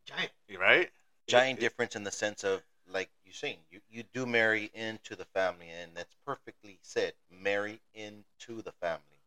[0.07, 0.33] Giant.
[0.59, 0.92] Right?
[1.28, 4.70] giant It- it- difference in the sense of like you're saying you, you do marry
[4.74, 9.22] into the family and that's perfectly said marry into the family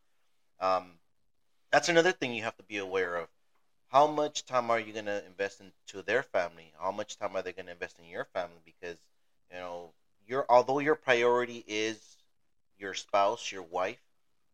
[0.60, 1.00] um,
[1.72, 3.28] that's another thing you have to be aware of
[3.88, 7.42] how much time are you going to invest into their family how much time are
[7.42, 8.98] they going to invest in your family because
[9.50, 9.92] you know
[10.26, 11.98] your although your priority is
[12.78, 14.02] your spouse your wife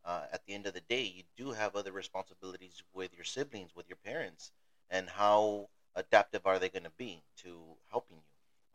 [0.04, 3.74] uh, at the end of the day you do have other responsibilities with your siblings
[3.74, 4.50] with your parents
[4.90, 7.56] and how adaptive are they going to be to
[7.90, 8.22] helping you?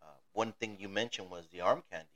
[0.03, 2.07] Uh, one thing you mentioned was the arm candy.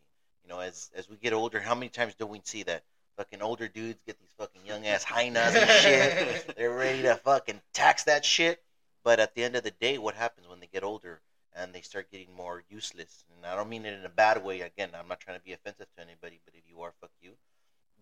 [0.44, 2.84] You know, as as we get older, how many times do we see that
[3.16, 6.54] fucking older dudes get these fucking young ass hyenas and shit?
[6.58, 8.62] They're ready to fucking tax that shit.
[9.04, 11.22] But at the end of the day, what happens when they get older
[11.56, 13.26] and they start getting more useless?
[13.36, 14.62] And I don't mean it in a bad way.
[14.62, 17.32] Again, I'm not trying to be offensive to anybody, but if you are, fuck you.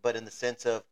[0.01, 0.83] But in the sense of,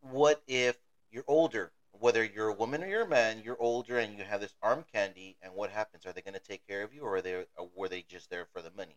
[0.00, 0.76] what if
[1.10, 4.40] you're older whether you're a woman or you're a man, you're older and you have
[4.40, 6.06] this arm candy, and what happens?
[6.06, 8.30] Are they going to take care of you, or are they, or were they just
[8.30, 8.96] there for the money?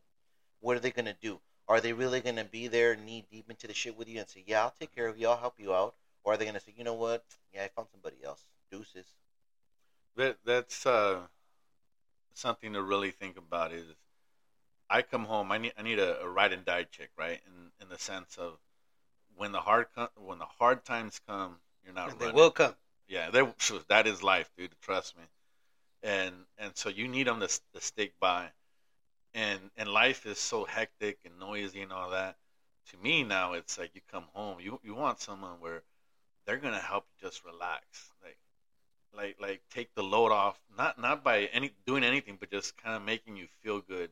[0.60, 1.40] What are they going to do?
[1.68, 4.30] Are they really going to be there, knee deep into the shit with you, and
[4.30, 6.56] say, "Yeah, I'll take care of you, I'll help you out," or are they going
[6.56, 7.24] to say, "You know what?
[7.54, 8.42] Yeah, I found somebody else.
[8.72, 9.06] Deuces."
[10.16, 11.28] That that's uh,
[12.38, 13.72] something to really think about.
[13.74, 13.86] Is
[14.90, 17.42] I come home, I need I need a, a ride and die chick, right?
[17.46, 18.60] In in the sense of
[19.36, 22.36] when the hard co- when the hard times come, you're not And they running.
[22.36, 22.76] will come.
[23.08, 23.44] Yeah, they,
[23.88, 24.76] that is life, dude.
[24.82, 25.24] Trust me.
[26.04, 28.52] And and so you need them to, to stick by.
[29.34, 32.38] And and life is so hectic and noisy and all that.
[32.92, 35.84] To me now, it's like you come home, you you want someone where
[36.46, 38.38] they're gonna help you just relax, like
[39.16, 40.60] like like take the load off.
[40.78, 44.12] Not not by any doing anything, but just kind of making you feel good.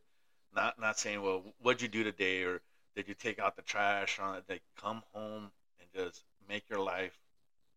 [0.56, 2.62] Not not saying, well, what'd you do today, or
[2.96, 4.20] did you take out the trash?
[4.20, 7.18] Or they come home and just make your life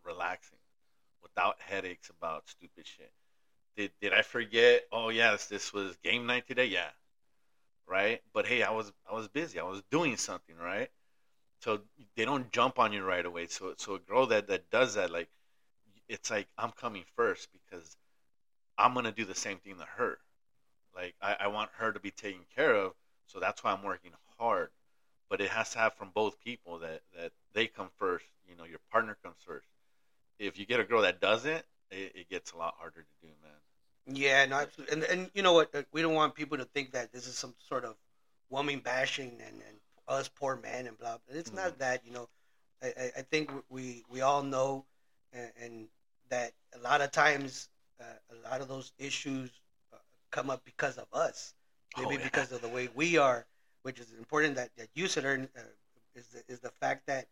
[0.05, 0.59] relaxing
[1.23, 3.13] without headaches about stupid shit.
[3.77, 4.85] Did did I forget?
[4.93, 6.67] Oh yes, this was game night today.
[6.67, 6.91] Yeah,
[7.87, 8.21] right.
[8.33, 9.59] But hey, I was I was busy.
[9.59, 10.91] I was doing something, right?
[11.61, 11.81] So
[12.17, 13.47] they don't jump on you right away.
[13.49, 15.29] So so a girl that that does that, like,
[16.09, 17.97] it's like I'm coming first because
[18.77, 20.19] I'm gonna do the same thing to her.
[20.95, 22.93] Like I, I want her to be taken care of,
[23.27, 24.71] so that's why I'm working hard.
[25.31, 28.25] But it has to have from both people that that they come first.
[28.49, 29.69] You know, your partner comes first
[30.39, 33.33] if you get a girl that doesn't, it, it gets a lot harder to do,
[33.43, 34.17] man.
[34.17, 34.95] Yeah, no, absolutely.
[34.95, 35.71] And and you know what?
[35.93, 37.95] We don't want people to think that this is some sort of
[38.49, 41.19] woman bashing and, and us poor men and blah.
[41.27, 41.39] blah.
[41.39, 41.81] It's not mm-hmm.
[41.81, 42.07] that.
[42.07, 42.29] You know,
[42.83, 44.87] I, I- I think we we all know,
[45.33, 45.89] and, and
[46.31, 47.69] that a lot of times
[48.01, 49.51] uh, a lot of those issues
[49.93, 49.97] uh,
[50.31, 51.55] come up because of us.
[51.97, 52.25] Maybe Oh, yeah.
[52.25, 53.47] because of the way we are,
[53.83, 55.61] which is important that, that you said Ern, uh,
[56.15, 57.27] is the, is the fact that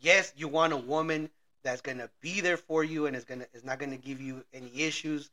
[0.00, 1.30] yes, you want a woman
[1.62, 4.82] that's gonna be there for you and is gonna is not gonna give you any
[4.82, 5.30] issues.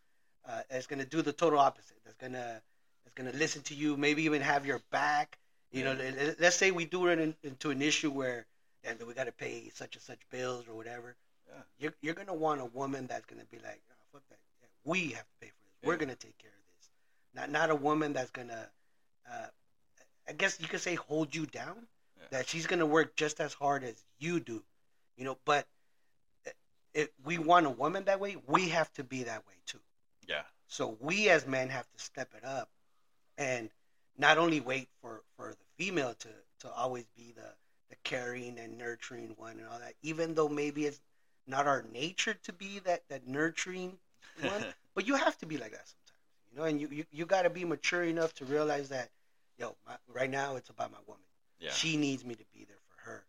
[0.48, 1.98] uh, that's gonna do the total opposite.
[2.04, 2.62] That's gonna
[3.04, 5.38] that's gonna listen to you, maybe even have your back.
[5.72, 8.46] You know, let- let's say we do run in, into an issue where
[8.84, 11.16] and we got to pay such and such bills or whatever.
[11.54, 11.64] Yeah.
[11.80, 14.40] You're you're gonna want a woman that's gonna be like, oh, fuck that.
[14.62, 15.88] Yeah, we have to pay for this.
[15.88, 16.90] We're gonna take care of this.
[17.36, 18.68] Not not a woman that's gonna,
[19.32, 19.48] uh,
[20.28, 21.88] I guess you could say, hold you down.
[22.18, 22.24] Yeah.
[22.32, 24.64] That she's gonna work just as hard as you do.
[25.18, 25.68] You know, but
[26.94, 29.80] if we want a woman that way, we have to be that way too.
[30.28, 30.44] Yeah.
[30.68, 32.70] So we as men have to step it up
[33.38, 33.70] and
[34.18, 37.50] not only wait for, for the female to, to always be the,
[37.90, 41.00] the caring and nurturing one and all that, even though maybe it's
[41.48, 43.98] not our nature to be that, that nurturing
[44.42, 46.20] one, but you have to be like that sometimes,
[46.52, 49.10] you know, and you, you, you got to be mature enough to realize that,
[49.58, 51.24] yo, my, right now it's about my woman.
[51.60, 51.72] yeah.
[51.72, 53.26] She needs me to be there for her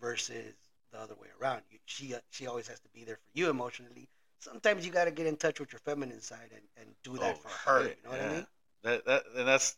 [0.00, 0.54] versus
[0.92, 1.62] the other way around.
[1.70, 4.08] You, she, she always has to be there for you emotionally.
[4.40, 7.36] Sometimes you got to get in touch with your feminine side and, and do that
[7.36, 7.82] Oh, for her.
[7.82, 8.46] shit, You know what I mean?
[8.82, 9.76] That that and that's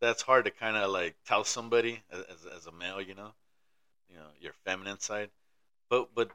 [0.00, 3.32] that's hard to kind of like tell somebody as, as as a male, you know,
[4.08, 5.30] you know your feminine side,
[5.90, 6.30] but but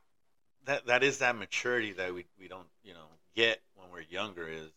[0.69, 4.47] that that is that maturity that we we don't you know get when we're younger.
[4.47, 4.69] Is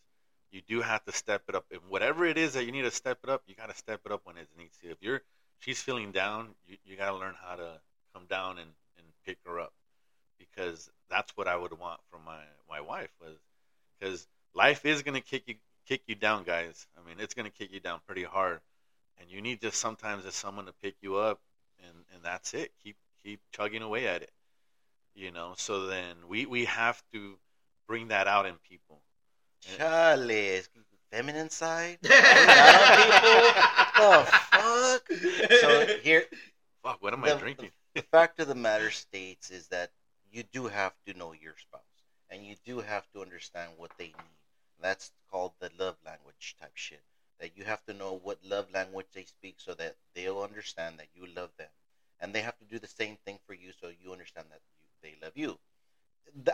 [0.50, 2.90] you do have to step it up, and whatever it is that you need to
[2.90, 4.90] step it up, you got to step it up when it needs to.
[4.90, 5.20] If you're
[5.59, 7.81] she's feeling down, you, you got to learn how to
[8.14, 9.74] come down and and pick her up,
[10.38, 13.37] because that's what I would want from my my wife was
[14.00, 16.87] because life is gonna kick you kick you down, guys.
[16.96, 18.61] I mean, it's gonna kick you down pretty hard,
[19.20, 21.38] and you need just sometimes just someone to pick you up,
[21.87, 22.72] and and that's it.
[22.83, 24.31] Keep keep chugging away at it,
[25.14, 25.55] you know.
[25.57, 27.38] So then we we have to
[27.87, 29.01] bring that out in people.
[29.61, 30.62] Chale,
[31.11, 31.98] feminine side.
[32.03, 32.09] the
[34.51, 35.03] fuck?
[35.61, 36.25] So here,
[36.83, 37.70] Fuck, what am I The- drinking?
[37.94, 39.90] the fact of the matter states is that
[40.33, 41.83] you do have to know your spouse,
[42.31, 44.37] and you do have to understand what they need.
[44.81, 47.03] That's called the love language type shit.
[47.38, 51.09] That you have to know what love language they speak, so that they'll understand that
[51.14, 51.68] you love them,
[52.20, 54.82] and they have to do the same thing for you, so you understand that you,
[55.03, 55.59] they love you.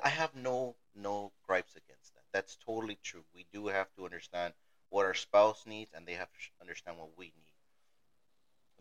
[0.03, 2.25] I have no no gripes against that.
[2.33, 3.25] That's totally true.
[3.35, 4.55] We do have to understand
[4.91, 7.55] what our spouse needs, and they have to understand what we need.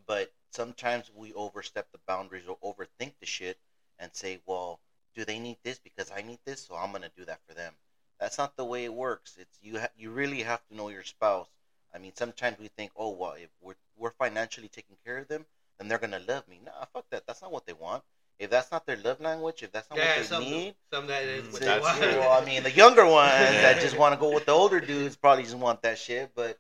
[0.06, 3.58] But sometimes we overstep the boundaries or overthink the shit
[4.00, 4.80] and say, "Well,
[5.14, 7.78] do they need this because I need this, so I'm gonna do that for them."
[8.20, 9.38] That's not the way it works.
[9.38, 9.80] It's you.
[9.80, 11.50] Ha- you really have to know your spouse.
[11.94, 15.46] I mean, sometimes we think, "Oh, well, if we're we're financially taking care of them,
[15.78, 17.26] then they're gonna love me." Nah, fuck that.
[17.28, 18.04] That's not what they want.
[18.39, 21.08] If that's not their love language, if that's not yeah, what they some, need, some
[21.08, 22.00] that is what they want.
[22.00, 25.15] well, I mean, the younger ones that just want to go with the older dudes
[25.15, 26.32] probably just want that shit.
[26.36, 26.60] But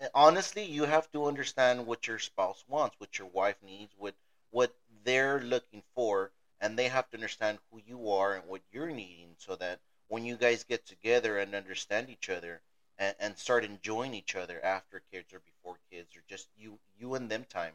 [0.00, 4.14] uh, honestly, you have to understand what your spouse wants, what your wife needs, what
[4.50, 4.72] what
[5.04, 9.34] they're looking for, and they have to understand who you are and what you're needing,
[9.38, 12.60] so that when you guys get together and understand each other
[12.96, 17.14] and, and start enjoying each other after kids or before kids or just you you
[17.14, 17.72] and them time,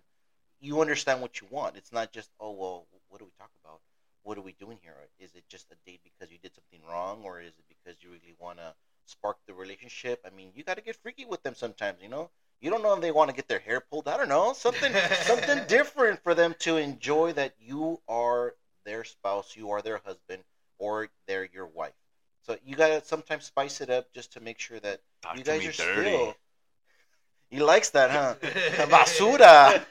[0.61, 1.75] you understand what you want.
[1.75, 3.79] It's not just oh well, what do we talk about?
[4.23, 4.95] what are we doing here?
[5.19, 8.09] Is it just a date because you did something wrong, or is it because you
[8.09, 8.73] really want to
[9.05, 10.21] spark the relationship?
[10.25, 12.01] I mean, you got to get freaky with them sometimes.
[12.01, 12.29] You know,
[12.61, 14.07] you don't know if they want to get their hair pulled.
[14.07, 19.55] I don't know, something something different for them to enjoy that you are their spouse,
[19.55, 20.43] you are their husband,
[20.79, 21.93] or they're your wife.
[22.41, 25.43] So you got to sometimes spice it up just to make sure that Talk you
[25.43, 26.09] guys are dirty.
[26.09, 26.35] still.
[27.49, 28.35] He likes that, huh?
[28.87, 29.85] Basura.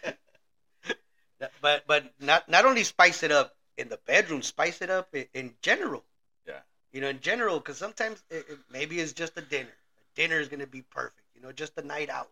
[1.61, 5.27] But but not not only spice it up in the bedroom, spice it up in,
[5.35, 6.05] in general.
[6.47, 6.61] Yeah.
[6.93, 9.69] You know, in general, because sometimes it, it, maybe it's just a dinner.
[9.99, 11.27] A dinner is gonna be perfect.
[11.35, 12.29] You know, just a night out.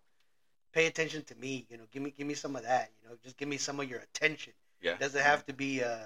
[0.72, 1.66] Pay attention to me.
[1.70, 2.90] You know, give me give me some of that.
[3.02, 4.52] You know, just give me some of your attention.
[4.82, 4.92] Yeah.
[4.92, 5.96] It doesn't have to be uh,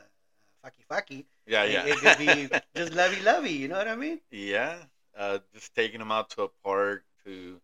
[0.65, 1.25] fucky fucky.
[1.47, 1.85] Yeah, It- yeah.
[1.87, 3.53] It, could be just lovey lovey.
[3.53, 4.21] You know what I mean?
[4.31, 4.77] Yeah,
[5.17, 7.61] uh, just taking them out to a park to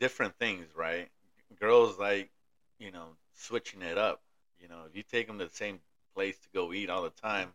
[0.00, 1.08] different things, right?
[1.60, 2.30] Girls like,
[2.78, 4.20] you know, switching it up.
[4.64, 5.78] You know, if you take them to the same
[6.14, 7.52] place to go eat all the time,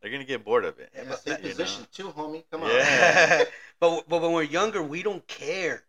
[0.00, 0.90] they're gonna get bored of it.
[0.94, 1.48] Yeah, Yeah, but- same you know.
[1.50, 2.44] position too, homie.
[2.50, 2.70] Come on.
[2.70, 3.44] Yeah.
[3.80, 5.82] but but when we're younger, we don't care.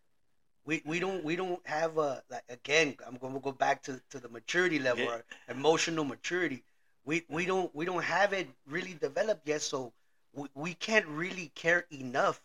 [0.65, 2.95] We we don't we don't have a like again.
[3.05, 5.15] I'm going to go back to, to the maturity level, Yeah.
[5.15, 6.63] or emotional maturity.
[7.05, 9.91] We we don't we don't have it really developed yet, so
[10.33, 12.39] we, we can't really care enough.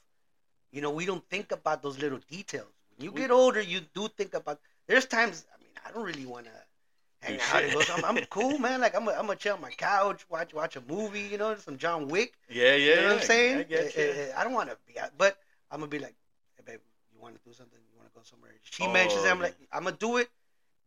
[0.72, 2.72] You know, we don't think about those little details.
[2.96, 4.58] When you We- get older, you do think about.
[4.88, 5.46] There's times.
[5.54, 6.63] I mean, I don't really want to hang Do out.
[7.26, 8.80] And go- I'm, I'm cool, man.
[8.80, 11.20] Like I'm, i I'm gonna chill on my couch, watch watch a movie.
[11.22, 12.34] You know, some John Wick.
[12.50, 12.94] Yeah, yeah.
[12.94, 13.58] You know what I'm saying?
[13.58, 14.02] I get you.
[14.02, 15.36] Eh, eh, I don't want to be out, but
[15.70, 16.14] I'm gonna be like,
[16.56, 16.80] hey babe,
[17.14, 17.78] you want to do something?
[17.92, 18.50] You want to go somewhere?
[18.62, 19.28] She Oh, mentions it.
[19.30, 19.44] I'm yeah.
[19.44, 20.28] like, I'm gonna do it,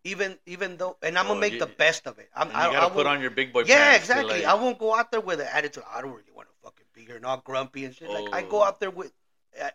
[0.03, 2.29] even even though, and I'm gonna Oh, make you- the best of it.
[2.35, 4.35] I'm, I, you gotta I put on your big boy yeah, exactly.
[4.39, 5.83] like- I won't go out there with an attitude.
[5.93, 8.09] I don't really want to fucking be here, and all grumpy and shit.
[8.09, 8.63] Like I go Oh.
[8.65, 9.11] out there with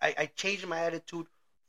[0.00, 1.26] I, I changed my attitude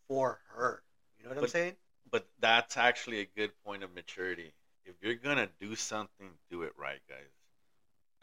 [0.08, 0.84] for her.
[1.18, 1.74] You know what I'm saying?
[2.12, 4.54] But that's actually a good point of maturity.
[4.86, 7.31] If you're gonna do something, do it right, guys.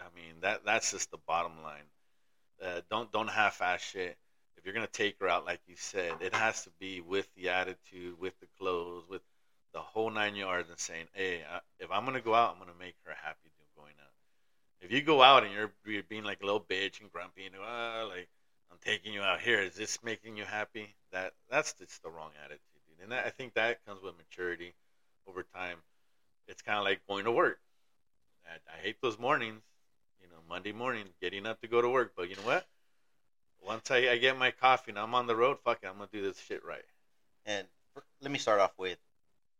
[0.01, 1.89] I mean that that's just the bottom line.
[2.63, 4.17] Uh, don't don't half-ass shit.
[4.57, 7.49] If you're gonna take her out, like you said, it has to be with the
[7.49, 9.23] attitude, with the clothes, with
[9.73, 12.79] the whole nine yards, and saying, "Hey, I, if I'm gonna go out, I'm gonna
[12.79, 14.11] make her happy going out."
[14.81, 17.55] If you go out and you're, you're being like a little bitch and grumpy and
[17.55, 18.29] uh, like
[18.71, 20.95] I'm taking you out here, is this making you happy?
[21.13, 23.03] That that's just the wrong attitude, dude.
[23.03, 24.75] And that, I think that comes with maturity
[25.27, 25.79] over time.
[26.51, 27.61] It's kind of like going to work.
[28.45, 29.63] I, I hate those mornings,
[30.21, 32.13] you know, Monday morning, getting up to go to work.
[32.17, 32.67] But you know what?
[33.63, 36.09] Once I, I get my coffee and I'm on the road, fuck it, I'm gonna
[36.13, 36.85] do this shit right.
[37.47, 37.67] And
[38.21, 38.99] let me start off with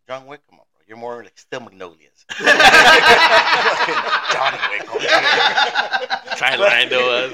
[0.09, 0.41] John Wick.
[0.49, 0.70] Come on.
[0.91, 2.27] You're more like Steel Magnolias.
[2.37, 2.49] John
[4.73, 4.93] Wick.
[4.93, 5.05] over.
[6.35, 7.33] Try lying to us.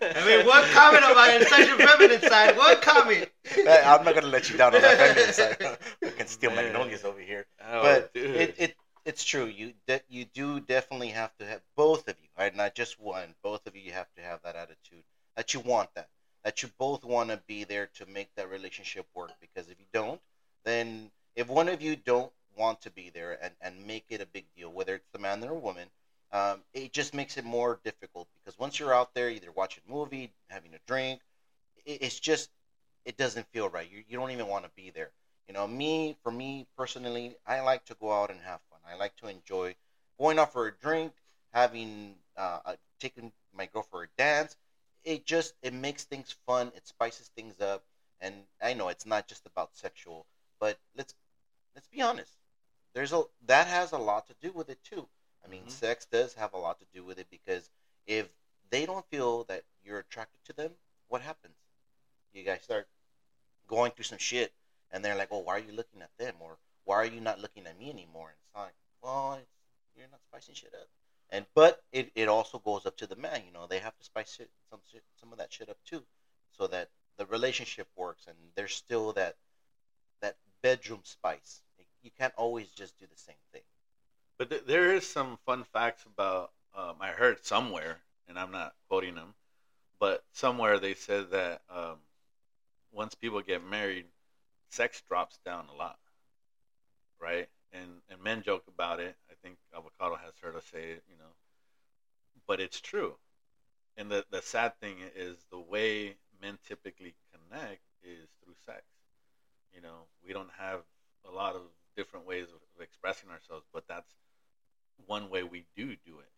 [0.00, 2.56] I mean, what comment am I on such a feminine side?
[2.56, 3.28] What comment?
[3.58, 5.76] I'm not gonna let you down on that feminine side.
[6.00, 6.72] We can Steel Man.
[6.72, 7.44] Magnolias over here.
[7.62, 8.36] Oh, but dude.
[8.36, 9.44] it, it it's true.
[9.44, 12.56] You de- you do definitely have to have both of you, right?
[12.56, 13.34] Not just one.
[13.42, 15.04] Both of you, you have to have that attitude
[15.36, 16.08] that you want that.
[16.42, 19.32] That you both want to be there to make that relationship work.
[19.42, 20.22] Because if you don't,
[20.64, 24.26] then if one of you don't want to be there and, and make it a
[24.26, 25.88] big deal, whether it's the man or a woman,
[26.32, 28.28] um, it just makes it more difficult.
[28.44, 31.20] Because once you're out there, either watching a movie, having a drink,
[31.84, 32.50] it, it's just
[33.04, 33.90] it doesn't feel right.
[33.90, 35.10] You you don't even want to be there.
[35.48, 38.80] You know, me for me personally, I like to go out and have fun.
[38.88, 39.74] I like to enjoy
[40.18, 41.12] going out for a drink,
[41.52, 44.56] having uh, taking my girl for a dance.
[45.04, 46.72] It just it makes things fun.
[46.76, 47.84] It spices things up.
[48.20, 50.26] And I know it's not just about sexual,
[50.60, 51.14] but let's
[51.74, 52.32] let's be honest.
[52.94, 55.08] There's a that has a lot to do with it too.
[55.44, 55.70] I mean, Mhm.
[55.70, 57.70] sex does have a lot to do with it because
[58.06, 58.28] if
[58.70, 60.78] they don't feel that you're attracted to them,
[61.08, 61.56] what happens?
[62.32, 62.88] You guys start
[63.66, 64.52] going through some shit,
[64.90, 67.38] and they're like, "Oh, why are you looking at them?" or "Why are you not
[67.38, 69.50] looking at me anymore?" And it's like, "Well, it's,
[69.94, 70.88] you're not spicing shit up."
[71.30, 73.44] And but it, it also goes up to the man.
[73.44, 76.06] You know, they have to spice it, some shit, some of that shit up too,
[76.50, 79.36] so that the relationship works and there's still that
[80.20, 81.62] that bedroom spice.
[82.02, 83.62] You can't always just do the same thing.
[84.38, 86.52] But th- there is some fun facts about.
[86.74, 87.98] Um, I heard somewhere,
[88.28, 89.34] and I'm not quoting them,
[90.00, 91.98] but somewhere they said that um,
[92.92, 94.06] once people get married,
[94.70, 95.98] sex drops down a lot,
[97.20, 97.48] right?
[97.72, 99.16] And and men joke about it.
[99.30, 101.32] I think Avocado has heard us say it, you know,
[102.46, 103.16] but it's true.
[103.96, 108.82] And the the sad thing is the way men typically connect is through sex.
[109.74, 110.80] You know, we don't have
[111.28, 111.62] a lot of
[111.96, 114.10] different ways of, of expressing ourselves, but that's
[115.06, 116.30] one way we do do it.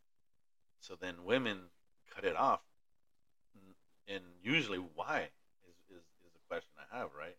[0.80, 1.58] So then women
[2.14, 2.60] cut it off,
[4.08, 5.28] and usually why
[5.68, 7.36] is, is, is the question I have, right?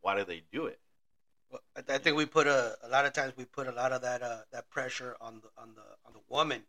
[0.00, 0.78] Why do they do it?
[1.50, 3.92] Well, I, I think we put a a lot of times we put a lot
[3.92, 6.62] of that uh, that pressure on the on the on the woman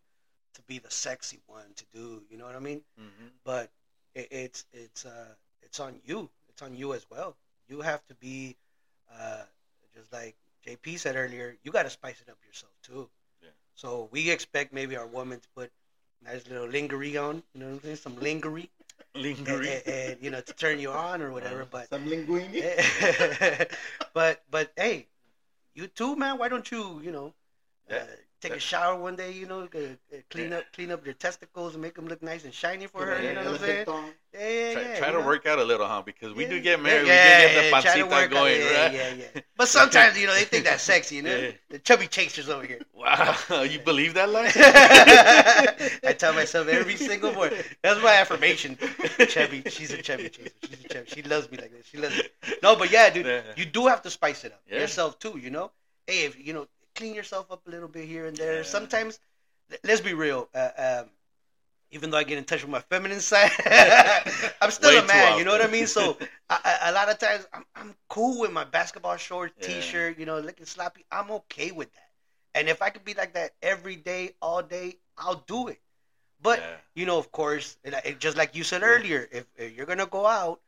[0.53, 2.23] to be the sexy one to do.
[2.29, 2.81] You know what I mean?
[2.99, 3.27] Mm-hmm.
[3.43, 3.71] But
[4.13, 6.29] it, it's it's uh it's on you.
[6.49, 7.35] It's on you as well.
[7.67, 8.55] You have to be
[9.11, 9.43] uh,
[9.95, 10.35] just like
[10.67, 11.57] JP said earlier.
[11.63, 13.09] You got to spice it up yourself too.
[13.41, 13.49] Yeah.
[13.75, 15.71] So we expect maybe our woman to put
[16.23, 17.43] nice little lingerie on.
[17.53, 17.95] You know what I'm saying?
[17.97, 18.69] Some lingerie,
[19.15, 21.65] and, and, and, you know to turn you on or whatever.
[21.69, 23.69] But Some linguini.
[24.13, 25.07] but but hey,
[25.75, 26.37] you too, man.
[26.37, 27.33] Why don't you you know
[27.89, 28.05] uh, Yeah.
[28.43, 29.31] Take a shower one day?
[29.31, 30.57] You know, uh, uh, clean Yeah.
[30.57, 33.21] up clean up your testicles and make them look nice and shiny for her.
[33.21, 33.85] Yeah, You know what I'm saying?
[34.33, 34.99] Yeah, yeah, try yeah.
[34.99, 35.25] try to know?
[35.25, 36.01] work out a little, huh?
[36.05, 38.83] Because we do get married, yeah, we do get yeah, the pancita work out, yeah,
[38.83, 38.93] right?
[38.93, 39.41] Yeah, yeah.
[39.55, 41.15] But sometimes you know they think that's sexy.
[41.17, 42.81] You know, the chubby chasers over here.
[43.03, 44.49] Wow, you believe that lie?
[46.05, 47.59] I tell myself every single morning.
[47.81, 48.77] That's my affirmation.
[49.27, 50.49] Chubby, she's a chubby chaser.
[50.63, 51.09] She's a chubby.
[51.09, 51.85] She loves me like this.
[51.87, 52.23] She loves me.
[52.63, 55.37] No, but yeah, dude, you do have to spice it up yourself too.
[55.37, 55.71] You know,
[56.07, 58.57] hey, if you know, clean yourself up a little bit here and there.
[58.57, 58.63] Yeah.
[58.63, 59.19] Sometimes,
[59.83, 60.49] let's be real.
[60.53, 61.09] Uh, um,
[61.91, 63.51] even though I get in touch with my feminine side,
[64.61, 65.37] I'm still Way a man.
[65.37, 65.87] You know what I mean?
[65.87, 66.17] So
[66.49, 69.67] I, I, a lot of times I'm, I'm cool with my basketball shorts, Yeah.
[69.67, 71.05] t-shirt, you know, looking sloppy.
[71.11, 72.09] I'm okay with that.
[72.55, 75.79] And if I could be like that every day, all day, I'll do it.
[76.41, 76.75] But Yeah.
[76.95, 80.05] you know, of course, it, it, just like you said earlier, if, if you're gonna
[80.07, 80.61] go out,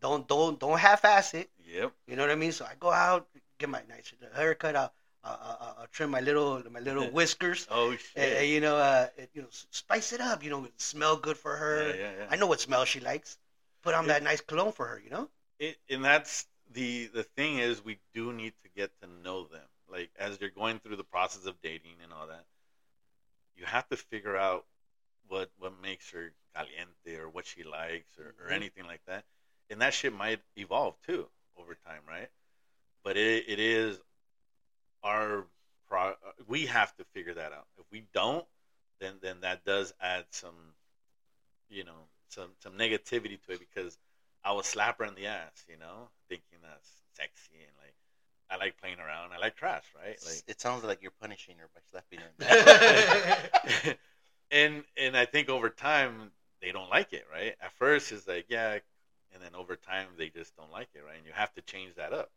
[0.00, 1.50] don't don't don't half-ass it.
[1.66, 1.92] Yep.
[2.06, 2.52] You know what I mean?
[2.52, 3.28] So I go out,
[3.58, 4.76] get my nice haircut.
[4.76, 7.66] I'll, I'll, I'll, I'll trim my little my little whiskers.
[7.70, 8.38] Oh shit.
[8.38, 10.42] and, you know, uh, it- you know, spice it up.
[10.42, 11.88] You know, smell good for her.
[11.90, 12.26] yeah, yeah, yeah.
[12.30, 13.38] I know what smell she likes.
[13.82, 14.14] Put on Yeah.
[14.14, 14.98] that nice cologne for her.
[15.02, 15.28] You know.
[15.58, 19.66] it, and that's the the thing is we do need to get to know them
[19.88, 22.44] like as you're going through the process of dating and all that
[23.56, 24.64] you have to figure out
[25.28, 28.54] what what makes her caliente or what she likes or, or Mhm.
[28.54, 29.24] anything like that
[29.68, 32.30] and that shit might evolve too over time, right?
[33.04, 33.98] But it it is
[35.02, 35.44] our
[35.88, 36.14] pro.
[36.46, 37.66] We have to figure that out.
[37.78, 38.44] If we don't,
[39.00, 40.74] then then that does add some,
[41.68, 43.98] you know, some some negativity to it because
[44.44, 47.94] I was slap her in the ass, you know, thinking that's sexy and like
[48.50, 49.32] I like playing around.
[49.32, 50.16] I like trash, right?
[50.24, 53.96] Like it sounds like you're punishing her by slapping her.
[54.50, 57.54] and and I think over time they don't like it, right?
[57.60, 58.78] At first it's like yeah,
[59.32, 61.16] and then over time they just don't like it, right?
[61.16, 62.30] And you have to change that up.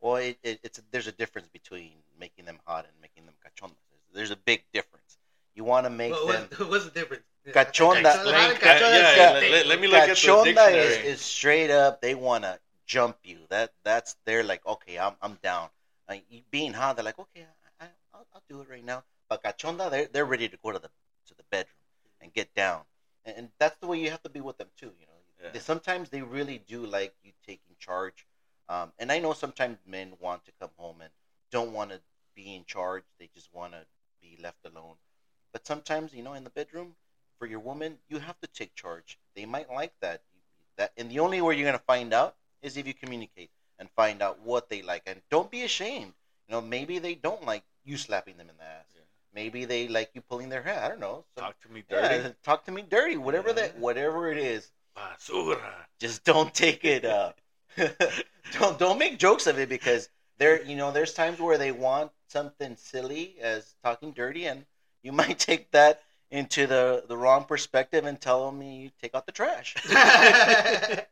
[0.00, 3.34] Well, it, it, it's a, there's a difference between making them hot and making them
[3.44, 3.76] cachondas.
[3.90, 5.18] There's, there's a big difference.
[5.54, 7.24] You want to make what, them what's the difference?
[7.48, 10.76] Cachonda- Cachonda- Like, cachonda yeah, yeah, let, let me look at the dictionary.
[10.78, 12.00] is, is straight up.
[12.00, 13.38] They want to jump you.
[13.48, 15.68] That that's they're like, okay, I'm I'm down.
[16.08, 17.44] Uh, like, being hot, they're like, okay,
[17.80, 19.02] I, I, I'll, I'll do it right now.
[19.28, 20.88] But cachonda, they're they're ready to go to the
[21.26, 21.74] to the bedroom
[22.20, 22.82] and get down,
[23.24, 24.92] and, and that's the way you have to be with them too.
[25.00, 25.50] You know, Yeah.
[25.52, 28.26] They- sometimes they really do like you taking charge.
[28.68, 31.10] Um, and I know sometimes men want to come home and
[31.50, 32.00] don't want to
[32.34, 33.04] be in charge.
[33.18, 33.80] They just want to
[34.20, 34.96] be left alone.
[35.52, 36.94] But sometimes, you know, in the bedroom,
[37.38, 39.18] for your woman, you have to take charge.
[39.34, 40.22] They might like that.
[40.76, 44.22] That and the only way you're gonna find out is if you communicate and find
[44.22, 45.02] out what they like.
[45.06, 46.12] And don't be ashamed.
[46.48, 48.86] You know, maybe they don't like you slapping them in the ass.
[48.94, 49.02] Yeah.
[49.34, 50.80] Maybe they like you pulling their hair.
[50.82, 51.24] I don't know.
[51.36, 52.14] Some- Talk to me dirty.
[52.16, 53.16] yeah, talk to me dirty.
[53.16, 53.54] Whatever Yeah.
[53.54, 55.60] that, whatever it is Basura.
[56.00, 57.32] just don't take it uh
[58.58, 60.08] don't don't make jokes of it because
[60.38, 64.64] there you know there's times where they want something silly as talking dirty and
[65.02, 69.26] you might take that into the the wrong perspective and tell them you take out
[69.26, 69.74] the trash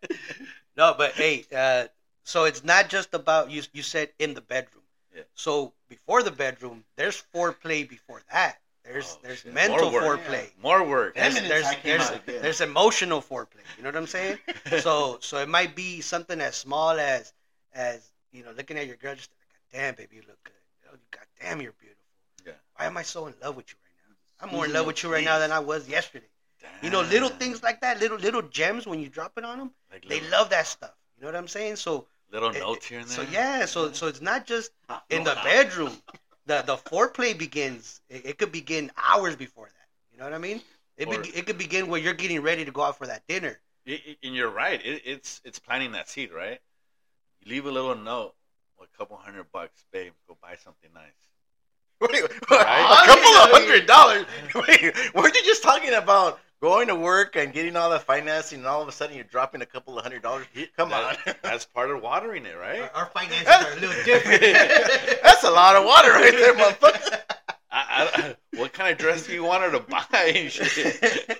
[0.77, 1.87] no, but hey, uh,
[2.25, 3.63] so it's not just about you.
[3.73, 4.85] You said in the bedroom.
[5.15, 5.23] Yeah.
[5.35, 7.89] So before the bedroom, there's foreplay.
[7.89, 9.53] Before that, there's Oh, there's shit.
[9.55, 10.47] mental More foreplay.
[10.63, 11.15] More work.
[11.15, 13.65] There's there's there's, out there's emotional foreplay.
[13.77, 14.39] You know what I'm saying?
[14.81, 17.33] so so it might be something as small as
[17.75, 20.53] as you know looking at your girl just like, God damn baby you look good.
[20.85, 22.03] Know, God damn you're beautiful.
[22.47, 22.53] Yeah.
[22.77, 24.47] Why am I so in love with you right now?
[24.49, 26.27] I'm more in love with you right now than I was yesterday.
[26.61, 26.71] Damn.
[26.83, 29.71] You know, little things like that, little little gems when you drop it on them,
[29.93, 30.93] Like they little, love that stuff.
[31.17, 31.77] You know what I'm saying?
[31.77, 33.25] So little it- notes here and there.
[33.27, 34.71] so yeah, so so it's not just
[35.11, 35.93] in the bedroom.
[36.47, 38.01] The the foreplay begins.
[38.09, 39.89] It, it could begin hours before that.
[40.13, 40.63] You know what I mean?
[40.97, 43.27] It Or- be, it could begin when you're getting ready to go out for that
[43.27, 43.59] dinner.
[43.87, 44.81] I- I- and you're right.
[44.85, 46.61] It, it's it's planting that seed, right?
[47.41, 48.35] You leave a little note,
[48.81, 50.13] a couple hundred bucks, babe.
[50.29, 51.13] Go buy something nice.
[52.01, 53.03] Wait, Right?
[53.03, 57.53] a couple of hundred dollars wait weren't you just talking about going to work and
[57.53, 60.23] getting all the financing and all of a sudden you're dropping a couple of hundred
[60.23, 60.47] dollars
[60.77, 62.81] come on that's part of watering it, right?
[62.81, 64.43] Our, our finances are a little different.
[65.23, 67.21] that's a lot of water right there motherfucker
[67.71, 70.07] I, I, what kind of dress do you want her to buy?
[70.13, 71.39] and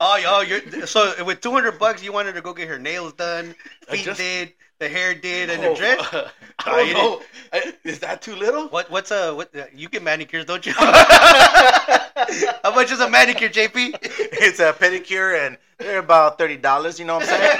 [0.00, 3.14] oh, yo, you're so with two hundred bucks, you wanted to go get her nails
[3.14, 3.54] done,
[3.88, 6.00] feet just- did, the hair did, and Oh, the dress.
[6.58, 7.22] I don't know.
[7.52, 8.66] I- Is that too little?
[8.68, 9.54] What what's a what?
[9.54, 10.72] uh, You get manicures, don't you?
[10.78, 13.98] How much is a manicure, JP?
[14.02, 17.58] it's a pedicure and they're about thirty dollars you know what i'm saying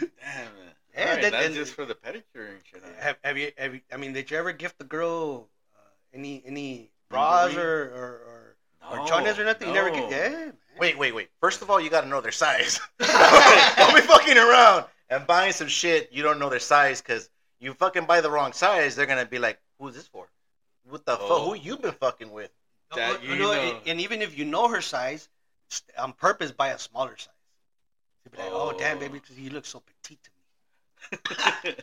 [0.00, 0.08] Damn.
[0.96, 2.82] Yeah, All right, that- that's and- just for the pedicure and shit.
[3.00, 3.80] have, have you have you?
[3.92, 5.78] I mean, did you ever gift the girl uh,
[6.14, 8.56] any any bras or or, or,
[8.90, 9.68] or No, chones or nothing?
[9.68, 10.08] You never no.
[10.08, 10.28] get yeah.
[10.36, 10.52] man.
[10.78, 14.36] wait wait wait first of all you got to know their size don't be fucking
[14.38, 14.84] around
[15.14, 18.52] and buying some shit you don't know their size because you fucking buy the wrong
[18.52, 20.26] size they're gonna be like who's this for
[20.88, 21.44] what the fuck Oh.
[21.50, 22.50] who you been fucking with
[22.94, 23.80] That you no, know.
[23.86, 25.28] and even if you know her size,
[25.98, 27.28] on purpose buy a smaller size.
[28.24, 29.00] You'd be like, oh, damn, Oh.
[29.00, 30.30] baby, because you look so petite to
[31.66, 31.74] me.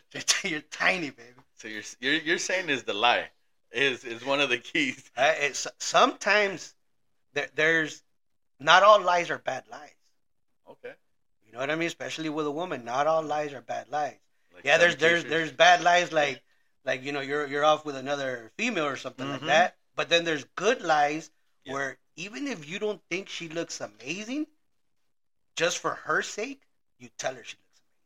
[0.52, 1.34] You're tiny, baby.
[1.56, 3.30] so you're, you're you're saying is the lie
[3.72, 5.10] is is one of the keys.
[5.18, 6.74] Uh, it's, sometimes
[7.34, 8.04] there, there's
[8.60, 9.90] not all lies are bad lies.
[10.70, 10.94] Okay.
[11.52, 11.88] You know what I mean?
[11.88, 14.18] Especially with a woman, not all lies are bad lies.
[14.54, 16.42] Like Yeah, there's there's there's bad lies like
[16.86, 19.48] like you know you're you're off with another female or something like Mhm.
[19.48, 19.76] that.
[19.96, 21.30] But then there's good lies
[21.66, 21.74] Yeah.
[21.74, 24.48] where even if you don't think she looks amazing,
[25.56, 26.62] just for her sake,
[26.98, 27.98] you tell her she looks amazing.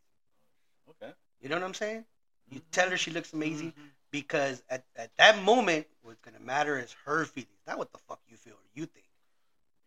[0.89, 1.13] okay.
[1.41, 2.05] You know what I'm saying?
[2.49, 2.71] You Mhm.
[2.71, 3.91] tell her she looks amazing Mhm.
[4.11, 8.19] because at, at that moment, what's gonna matter is her feelings, not what the fuck
[8.27, 9.05] you feel or you think.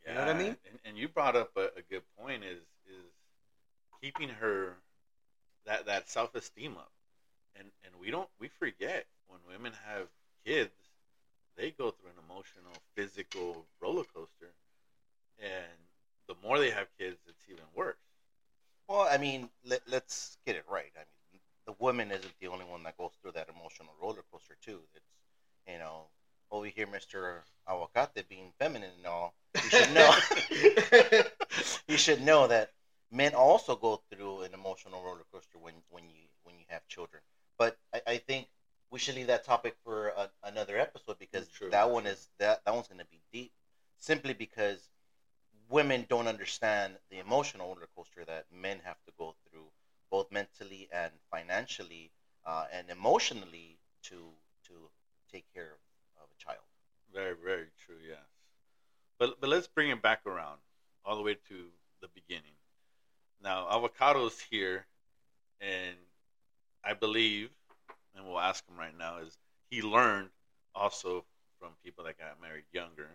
[0.06, 0.56] You know what I mean?
[0.64, 2.62] And, and you brought up a, a good point is
[4.02, 4.76] keeping her
[5.66, 6.92] that that self esteem up,
[7.56, 10.08] and and we don't we forget when women have
[10.46, 10.72] kids,
[11.56, 14.54] they go through an emotional, physical roller coaster,
[15.38, 15.78] and
[16.28, 17.96] the more they have kids, it's even worse.
[18.88, 20.92] well i mean let, let's get it right.
[20.96, 24.56] I mean the woman isn't the only one that goes through that emotional roller coaster
[24.62, 24.80] too.
[24.94, 25.06] It's
[25.68, 26.06] you know
[26.50, 30.12] over here mr aguacate being feminine and all you should know.
[31.88, 32.70] You should know that
[33.10, 37.22] men also go through an emotional roller coaster when when you when you have children.
[37.58, 38.48] But I, I think
[38.90, 41.70] we should leave that topic for a, another episode because True.
[41.70, 43.52] that one is that that one's going to be deep,
[43.98, 44.88] simply because
[45.68, 49.68] women don't understand the emotional roller coaster that men have to go through,
[50.10, 52.10] both mentally and financially,
[52.44, 54.32] uh, and emotionally to
[54.66, 54.90] to
[55.32, 56.64] take care of, of a child.
[57.12, 57.98] Very, very true.
[58.06, 58.28] Yes,
[59.18, 60.60] but but let's bring it back around
[61.04, 62.57] all the way to the beginning.
[63.42, 64.86] Now, avocado's here,
[65.60, 65.96] and
[66.84, 67.50] I believe,
[68.16, 69.36] and we'll ask him right now, is
[69.70, 70.30] he learned
[70.74, 71.24] also
[71.60, 73.08] from people that got married younger.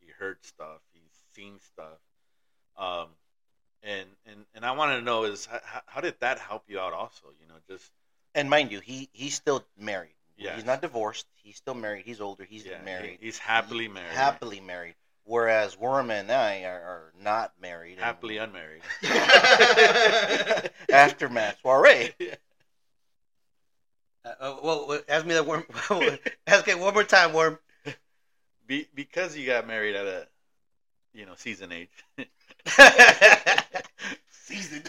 [0.00, 0.80] He heard stuff.
[0.92, 1.98] He's seen stuff.
[2.76, 3.08] Um,
[3.82, 6.92] and and and I wanted to know is how, how did that help you out?
[6.92, 7.90] Also, you know, just
[8.34, 10.14] And mind you, he he's still married.
[10.36, 10.56] Yes.
[10.56, 11.26] He's not divorced.
[11.34, 12.04] He's still married.
[12.04, 12.44] He's older.
[12.44, 13.18] He's yeah, married.
[13.20, 14.12] He's happily married.
[14.12, 14.94] Happily married.
[15.24, 17.92] Whereas Worm and I are, are not married.
[17.92, 18.82] and- happily unmarried.
[20.92, 22.12] Aftermath soiree.
[24.24, 25.64] Uh, uh, well, well, ask me that worm.
[26.46, 27.58] ask it one more time, worm.
[28.66, 30.28] Be, because you got married at a,
[31.12, 31.90] you know, season age,
[34.30, 34.88] Seasoned.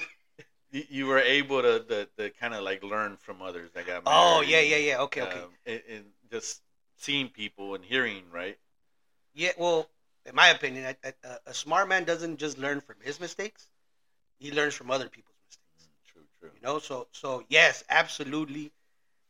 [0.71, 4.05] you, you were able to, the, to kind of like learn from others that got
[4.05, 4.17] married.
[4.17, 5.01] Oh yeah, yeah, yeah.
[5.01, 5.39] Okay, okay.
[5.39, 6.61] um, and, and just
[6.97, 8.57] seeing people and hearing, right?
[9.33, 9.89] Yeah, well,
[10.25, 13.69] in my opinion, a, a, a smart man doesn't just learn from his mistakes;
[14.39, 15.89] he learns from other people's mistakes.
[16.11, 16.51] True, true.
[16.55, 18.71] You know, so so yes, absolutely,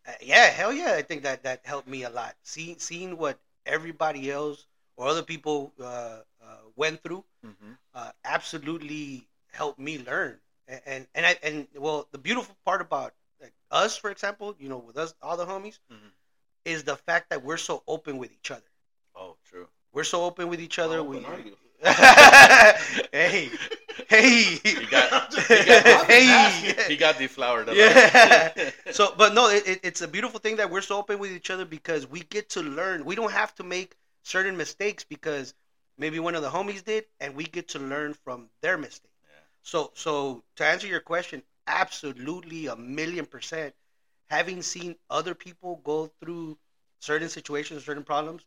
[0.07, 0.93] uh, yeah, hell yeah.
[0.93, 2.35] I think that that helped me a lot.
[2.43, 4.67] Seeing seeing what everybody else
[4.97, 7.73] or other people uh, uh, went through, Mm-hmm.
[7.93, 10.39] uh, absolutely helped me learn.
[10.67, 14.69] And and and, I, and well, the beautiful part about like, us, for example, you
[14.69, 16.11] know, with us, all the homies, Mhm.
[16.65, 18.69] is the fact that we're so open with each other.
[19.15, 19.67] Oh, true.
[19.93, 21.03] We're so open with each other.
[21.03, 21.55] We, open are you?
[23.11, 23.49] hey,
[24.07, 26.75] hey, He got, he got, hey.
[26.87, 27.69] he got deflowered.
[27.73, 28.69] Yeah.
[28.91, 31.49] So, but no, it, it, it's a beautiful thing that we're so open with each
[31.49, 33.05] other because we get to learn.
[33.05, 35.53] We don't have to make certain mistakes because
[35.97, 39.11] maybe one of the homies did, and we get to learn from their mistake.
[39.23, 39.39] Yeah.
[39.63, 43.73] So, so to answer your question, absolutely a million percent.
[44.29, 46.57] Having seen other people go through
[46.99, 48.43] certain situations, certain problems,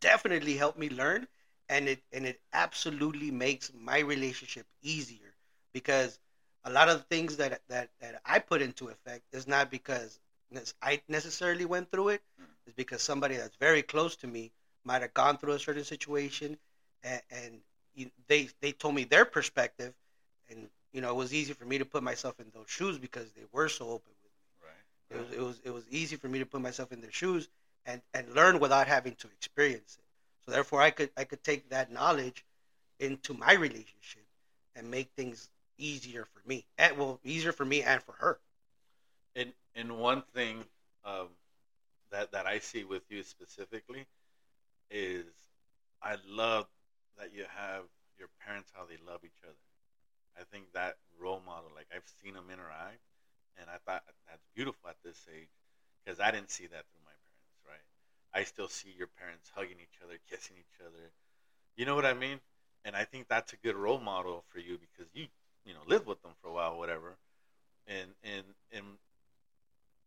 [0.00, 1.26] definitely helped me learn,
[1.68, 5.34] and it and it absolutely makes my relationship easier
[5.72, 6.18] because
[6.64, 10.18] a lot of the things that that that I put into effect is not because
[10.82, 12.22] I necessarily went through it.
[12.40, 12.46] Mm.
[12.66, 14.52] It's because somebody that's very close to me
[14.84, 16.56] might have gone through a certain situation,
[17.02, 17.60] and, and
[17.94, 19.94] you, they they told me their perspective,
[20.48, 23.30] and you know it was easy for me to put myself in those shoes because
[23.32, 24.68] they were so open with me.
[24.68, 25.16] Right.
[25.16, 27.48] It was it was it was easy for me to put myself in their shoes
[27.86, 30.04] and and learn without having to experience it.
[30.44, 32.44] So therefore, I could I could take that knowledge
[32.98, 34.24] into my relationship
[34.76, 38.38] and make things easier for me, and well, easier for me and for her.
[39.34, 40.64] And and one thing
[41.04, 41.28] um,
[42.10, 44.06] that that I see with you specifically
[44.90, 45.24] is
[46.02, 46.66] I love
[47.18, 47.84] that you have
[48.18, 49.54] your parents how they love each other.
[50.38, 53.00] I think that role model, like I've seen them interact,
[53.58, 55.48] and I thought that's beautiful at this age
[56.04, 57.09] because I didn't see that through my?
[58.32, 61.10] I still see your parents hugging each other, kissing each other.
[61.76, 62.40] You know what I mean?
[62.84, 65.26] And I think that's a good role model for you because you
[65.64, 67.16] you know live with them for a while, whatever,
[67.86, 68.84] and and and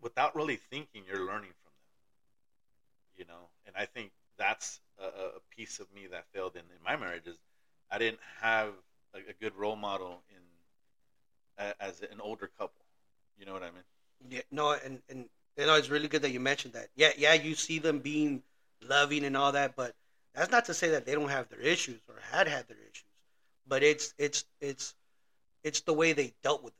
[0.01, 3.17] without really thinking, you're learning from them.
[3.17, 6.83] You know, and I think that's a, a piece of me that failed in, in
[6.83, 7.37] my marriage is
[7.91, 8.69] I didn't have
[9.13, 10.41] a, a good role model in
[11.79, 12.85] as an older couple.
[13.37, 13.83] You know what I mean?
[14.29, 15.25] Yeah, no, and and
[15.57, 16.89] you know it's really good that you mentioned that.
[16.95, 18.43] Yeah, yeah, you see them being
[18.87, 19.95] loving and all that, but
[20.33, 23.05] that's not to say that they don't have their issues or had had their issues.
[23.67, 24.95] But it's it's it's
[25.63, 26.79] it's the way they dealt with them.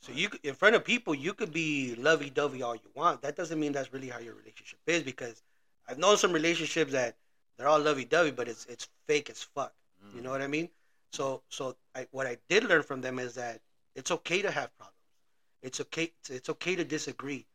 [0.00, 3.22] So you in front of people, you could be lovey dovey all you want.
[3.22, 5.42] That doesn't mean that's really how your relationship is because
[5.88, 7.16] I've known some relationships that
[7.56, 9.72] they're all lovey dovey, but it's it's fake as fuck.
[10.14, 10.32] You know mm.
[10.32, 10.68] what I mean?
[11.12, 13.60] So so I, what I did learn from them is that
[13.94, 14.96] it's okay to have problems.
[15.62, 16.12] It's okay.
[16.20, 17.46] It's, it's okay to disagree.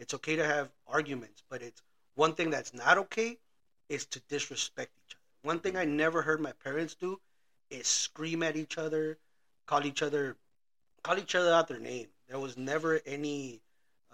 [0.00, 1.42] It's okay to have arguments.
[1.48, 1.82] But it's
[2.14, 3.38] one thing that's not okay
[3.88, 5.20] is to disrespect each other.
[5.42, 7.20] One thing I never heard my parents do
[7.70, 9.18] is scream at each other,
[9.66, 10.36] call each other,
[11.02, 12.08] call each other out their name.
[12.28, 13.60] There was never any,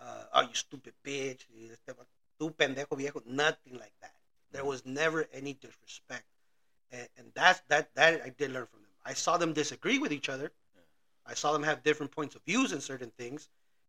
[0.01, 1.47] uh, oh you stupid bitch,
[2.39, 4.13] tu pendejo viejo, nothing like that.
[4.53, 6.25] There was never any disrespect,
[6.91, 8.91] and, and that's that that I did learn from them.
[9.05, 10.51] I saw them disagree with each other.
[11.27, 13.49] I saw them have different points of views in certain things,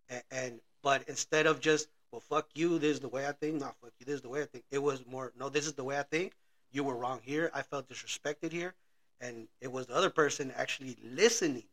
[0.10, 3.60] and, and but instead of just well fuck you, this is the way I think,
[3.60, 4.64] not fuck you, this is the way I think.
[4.72, 6.32] It was more no, this is the way I think.
[6.72, 7.52] You were wrong here.
[7.54, 8.74] I felt disrespected here,
[9.20, 11.68] and it was the other person actually listening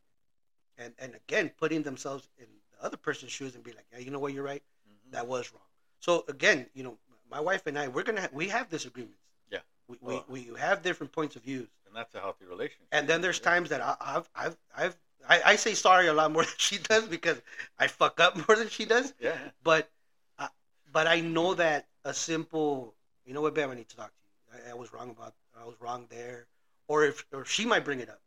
[0.78, 4.10] and and again putting themselves in the other person's shoes and be like, yeah, you
[4.10, 5.12] know what, you're right, Mhm.
[5.12, 5.68] that was wrong.
[6.00, 6.98] So again, you know,
[7.30, 9.22] my wife and I, we're gonna ha- we have disagreements.
[9.48, 9.60] Yeah.
[9.86, 12.88] we, Well- we we have different points of views, and that's a healthy relationship.
[12.96, 14.96] and then there's times that I, I've I've I've
[15.28, 17.40] I, I say sorry a lot more than she does because
[17.78, 19.12] I fuck up more than she does.
[19.20, 19.90] yeah, But,
[20.38, 20.48] uh,
[20.92, 22.94] but I know that a simple,
[23.24, 24.64] you know what, babe, I need to talk to you.
[24.66, 26.46] I, I was wrong about, I was wrong there,
[26.88, 28.20] or if, or she might bring it up.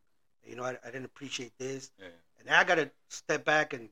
[0.46, 2.06] You know, I, I didn't appreciate this, yeah,
[2.38, 3.88] and now I got to step back and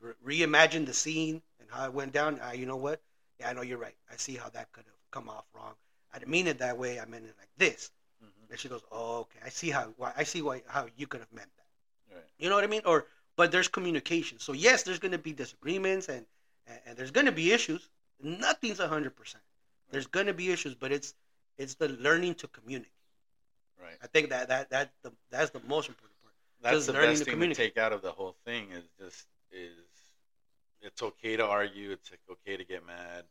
[0.00, 2.40] re- reimagine the scene and how it went down.
[2.40, 3.00] Uh, you know what?
[3.40, 3.94] Yeah, I know you're right.
[4.10, 5.74] I see how that could have come off wrong.
[6.12, 7.00] I didn't mean it that way.
[7.00, 7.90] I meant it like this.
[8.22, 8.50] Mhm.
[8.50, 9.40] And she goes, "Oh, okay.
[9.44, 9.92] I see how.
[9.96, 11.53] Why, I see why how you could have meant that."
[12.14, 12.22] Right.
[12.38, 12.82] You know what I mean?
[12.84, 13.06] Or
[13.36, 14.38] but there's communication.
[14.38, 16.24] So yes, there's going to be disagreements and
[16.86, 17.88] and, there's going to be issues.
[18.22, 19.42] Nothing's hundred percent.
[19.90, 21.14] There's going to be issues, but it's
[21.58, 22.92] it's the learning to communicate.
[23.80, 23.96] right.
[24.02, 26.34] I think that that that the that's the most important part.
[26.62, 27.74] That's the learning best to thing to communicate.
[27.74, 29.72] take out of the whole thing is just is
[30.80, 33.24] it's okay to argue, it's okay to get mad,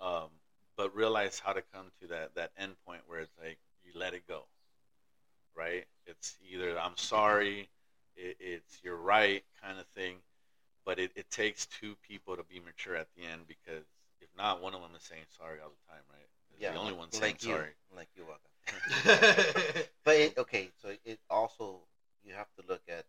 [0.00, 0.28] um,
[0.76, 4.14] but realize how to come to that that end point where it's like you let
[4.14, 4.44] it go,
[5.56, 5.84] right?
[6.06, 7.68] It's either I'm sorry,
[8.16, 10.16] it, it's you're right kind of thing,
[10.84, 13.84] but it, it takes two people to be mature at the end because
[14.20, 16.28] if not, one of them is saying sorry all the time, right?
[16.56, 17.70] Is Yeah, the only one saying like you, sorry.
[17.94, 18.40] like you, Waka.
[20.04, 21.80] But it, okay, so it also
[22.24, 23.04] you have to look at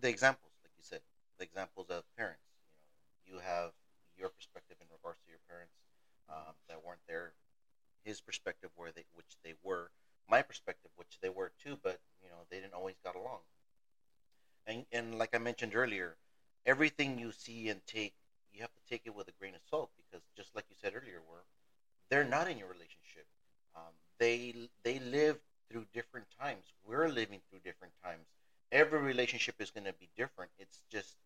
[0.00, 1.00] the examples, like you said,
[1.38, 2.42] the examples of parents.
[3.26, 3.72] You know, you have
[4.18, 5.74] your perspective in regards to your parents
[6.28, 7.32] um, that weren't there,
[8.04, 9.90] his perspective where they, which they were,
[10.28, 13.40] my perspective, which they were too, but you know they didn't always got along.
[14.66, 16.16] And and like I mentioned earlier,
[16.66, 18.14] everything you see and take,
[18.52, 20.94] you have to take it with a grain of salt because just like you said
[20.94, 21.42] earlier, where
[22.10, 23.26] they're not in your relationship.
[23.76, 25.38] Um, they they live
[25.70, 26.64] through different times.
[26.86, 28.26] We're living through different times.
[28.72, 30.50] Every relationship is going to be different.
[30.58, 31.16] It's just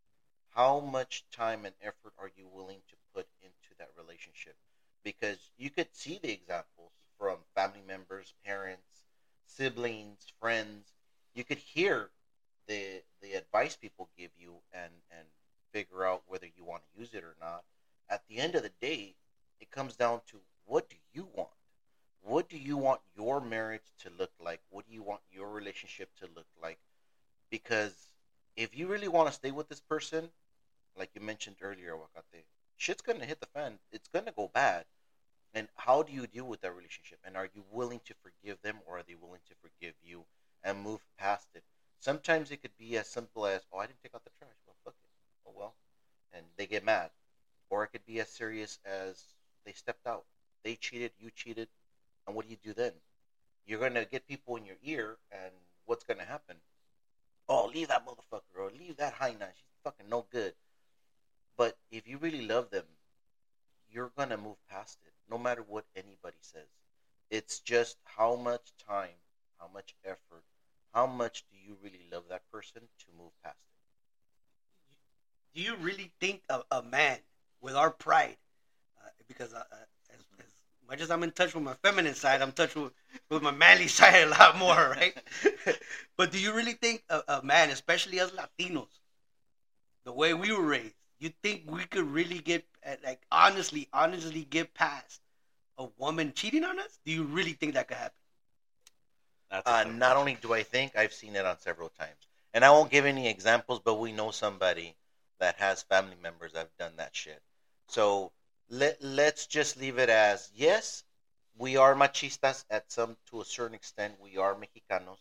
[0.51, 4.57] how much time and effort are you willing to put into that relationship?
[5.05, 9.05] Because you could see the examples from family members, parents,
[9.47, 10.93] siblings, friends.
[11.35, 12.11] You could hear
[12.67, 15.27] the the advice people give you and and
[15.73, 17.63] figure out whether you want to use it or not.
[18.09, 19.15] At the end of the day,
[19.61, 21.51] it comes down to what do you want?
[22.23, 24.61] What do you want your marriage to look like?
[24.71, 26.79] What do you want your relationship to look like?
[27.51, 27.95] Because
[28.57, 30.31] if you really want to stay with this person,
[30.97, 32.43] like you mentioned earlier, Wakate,
[32.79, 33.79] shit's gonna hit the fan.
[33.93, 34.87] It's gonna go bad.
[35.55, 37.19] And how do you deal with that relationship?
[37.25, 40.25] And are you willing to forgive them or are they willing to forgive you
[40.65, 41.65] and move past it?
[42.01, 44.55] Sometimes it could be as simple as, oh, I didn't take out the trash.
[44.67, 45.11] Well, fuck it.
[45.47, 45.75] Oh, well.
[46.33, 47.11] And they get mad.
[47.71, 49.23] Or it could be as serious as
[49.65, 50.25] they stepped out.
[50.63, 51.69] They cheated, you cheated.
[52.27, 52.93] And what do you do then?
[53.67, 55.53] You're to get people in your ear, and
[55.85, 56.57] what's to happen?
[57.49, 59.53] Oh, leave that motherfucker, or leave that high nine.
[59.55, 60.55] She's fucking no good.
[61.91, 62.85] If you really love them,
[63.91, 66.69] you're going to move past it, no matter what anybody says.
[67.31, 69.17] It's just how much time,
[69.59, 70.45] how much effort,
[70.93, 73.57] how much do you really love that person to move past
[75.55, 75.59] it?
[75.59, 77.19] Do you really think a, a man
[77.61, 78.37] with our pride,
[79.05, 79.77] uh, because uh, uh,
[80.11, 80.53] as, as
[80.89, 82.93] much as I'm in touch with my feminine side, I'm in touch with,
[83.31, 85.17] with my manly side a lot more, right?
[86.17, 89.01] but do you really think a, a man, especially as Latinos,
[90.05, 94.45] the way we were raised, you think we could really get, uh, like, honestly, honestly
[94.45, 95.21] get past
[95.79, 96.99] a woman cheating on us?
[97.05, 98.19] Do you really think that could happen?
[99.51, 100.21] That's Uh, not one.
[100.21, 102.27] only do I think, I've seen it on several times.
[102.55, 104.97] And I won't give any examples, but we know somebody
[105.39, 107.43] that has family members that have done that shit.
[107.89, 108.33] So
[108.69, 111.05] let, let's just leave it as yes,
[111.57, 114.15] we are machistas at some to a certain extent.
[114.21, 115.19] We are Mexicanos.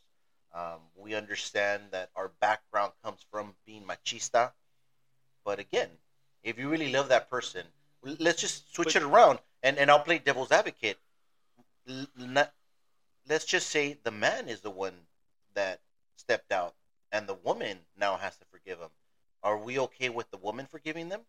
[0.54, 4.52] Um, we understand that our background comes from being machista.
[5.48, 5.88] But again,
[6.44, 7.66] if you really love that person,
[8.04, 11.00] let's just switch But- it around and, and I'll play devil's advocate.
[12.18, 12.52] Not,
[13.30, 15.08] let's just say the man is the one
[15.54, 15.80] that
[16.18, 16.76] stepped out
[17.14, 18.90] and the woman now has to forgive him.
[19.42, 21.22] Are we okay with the woman forgiving them,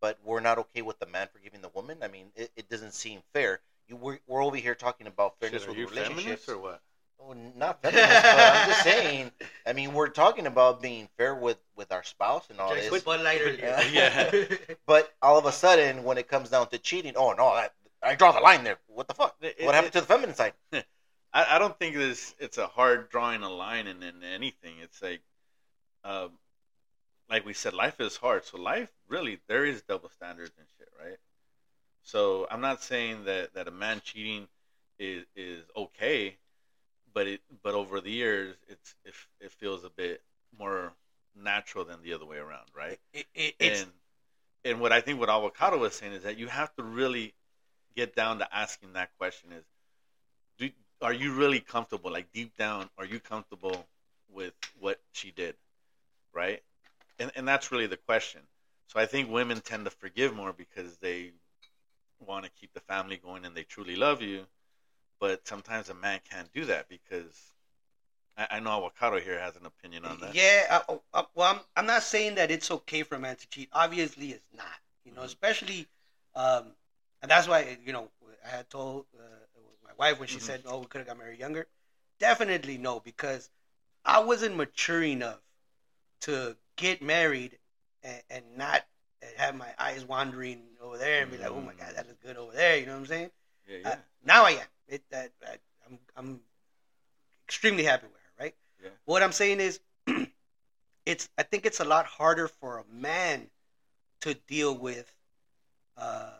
[0.00, 1.98] but we're not okay with the man forgiving the woman?
[2.02, 3.58] I mean, it, it doesn't seem fair.
[3.88, 6.22] You we're, we're over here talking about fairness Shit, are with you relationships.
[6.22, 6.82] feminist or what?
[7.20, 9.32] Oh, not feminist, but I'm just saying.
[9.66, 13.02] I mean, we're talking about being fair with with our spouse and all Drank this.
[13.02, 13.80] Bud Light earlier.
[13.92, 14.30] Yeah.
[14.86, 17.68] But all of a sudden, when it comes down to cheating, oh no, I,
[18.02, 18.78] I draw the line there.
[18.86, 19.34] What the fuck?
[19.40, 20.52] It- what happened it- to the feminine side?
[20.72, 24.74] I, I don't think this it's a hard drawing a line in, in anything.
[24.82, 25.20] It's like,
[26.04, 26.30] um,
[27.28, 28.44] like we said, life is hard.
[28.44, 31.18] So life really there is double standards and shit, right?
[32.02, 34.46] So I'm not saying that that a man cheating
[34.98, 36.36] is is okay,
[37.16, 40.20] but it but over the years, it's it, it feels a bit
[40.58, 40.92] more
[41.34, 42.98] natural than the other way around, right?
[43.14, 43.86] It, it, and
[44.66, 47.32] and what I think what avocado was saying is that you have to really
[47.96, 49.64] get down to asking that question: is
[50.58, 50.68] do
[51.00, 52.12] are you really comfortable?
[52.12, 53.86] Like deep down, are you comfortable
[54.30, 55.54] with what she did,
[56.34, 56.62] right?
[57.18, 58.42] And and that's really the question.
[58.88, 61.32] So I think women tend to forgive more because they
[62.20, 64.44] want to keep the family going and they truly love you.
[65.20, 67.52] But sometimes a man can't do that because
[68.36, 70.34] I, I know Avocado here has an opinion on that.
[70.34, 73.48] Yeah, uh, uh, well, I'm, I'm not saying that it's okay for a man to
[73.48, 73.68] cheat.
[73.72, 74.66] Obviously, it's not.
[75.04, 75.26] You know, Mhm.
[75.26, 75.86] especially,
[76.34, 76.74] um,
[77.22, 78.10] and that's why you know
[78.44, 79.22] I had told uh,
[79.84, 80.42] my wife when she Mhm.
[80.42, 81.66] said, "Oh, we could have got married younger."
[82.18, 83.50] Definitely no, because
[84.04, 85.40] I wasn't mature enough
[86.22, 87.58] to get married
[88.02, 88.84] and, and not
[89.36, 92.36] have my eyes wandering over there and be like, "Oh my God, that looks good
[92.36, 93.30] over there." You know what I'm saying?
[93.68, 93.96] Yeah, Uh, yeah.
[94.24, 94.66] now I am.
[94.88, 95.56] It, that I,
[95.86, 96.40] I'm I'm
[97.46, 98.44] extremely happy with her.
[98.44, 98.54] Right.
[98.82, 98.90] Yeah.
[99.04, 99.80] What I'm saying is,
[101.06, 103.48] it's I think it's a lot harder for a man
[104.20, 105.12] to deal with
[105.96, 106.30] uh,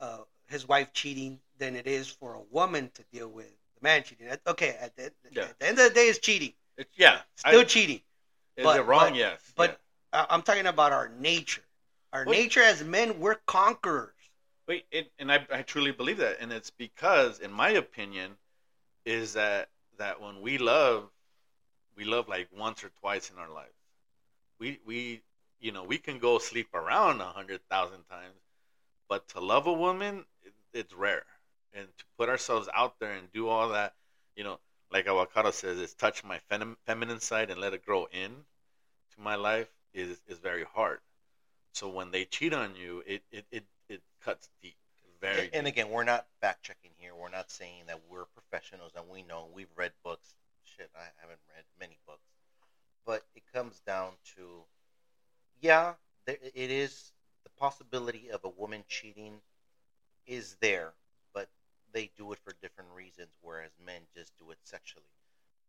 [0.00, 4.02] uh, his wife cheating than it is for a woman to deal with the man
[4.02, 4.28] cheating.
[4.46, 5.42] Okay, at the, Yeah.
[5.44, 6.52] at the end of the day, it's cheating.
[6.76, 7.20] It's, yeah.
[7.36, 8.00] Still I- cheating.
[8.56, 9.10] Is but- it wrong?
[9.10, 9.40] but- yes.
[9.56, 9.80] but-
[10.12, 11.62] I- I'm talking about our nature.
[12.12, 14.14] Our nature as men, we're conquerors.
[14.70, 18.36] Wait, it, and I, I truly believe that, and it's because, in my opinion,
[19.04, 19.68] is that
[19.98, 21.10] that when we love,
[21.96, 23.74] we love like once or twice in our lives.
[24.60, 25.22] We we
[25.58, 28.36] you know we can go sleep around a hundred thousand times,
[29.08, 31.26] but to love a woman, it, it's rare,
[31.74, 33.94] and to put ourselves out there and do all that,
[34.36, 34.60] you know,
[34.92, 38.30] like Avocado says, is touch my fem- feminine side and let it grow in
[39.16, 41.00] to my life is is very hard.
[41.72, 44.76] So when they cheat on you, it it, it, it cuts deep,
[45.20, 45.74] very and deep.
[45.74, 47.12] again, we're not fact checking here.
[47.14, 49.46] We're not saying that we're professionals and we know.
[49.52, 50.34] We've read books.
[50.64, 52.28] Shit, I haven't read many books,
[53.04, 54.62] but it comes down to,
[55.60, 55.94] yeah,
[56.26, 57.12] there, it is
[57.42, 59.40] the possibility of a woman cheating
[60.26, 60.92] is there,
[61.34, 61.48] but
[61.92, 65.04] they do it for different reasons, whereas men just do it sexually.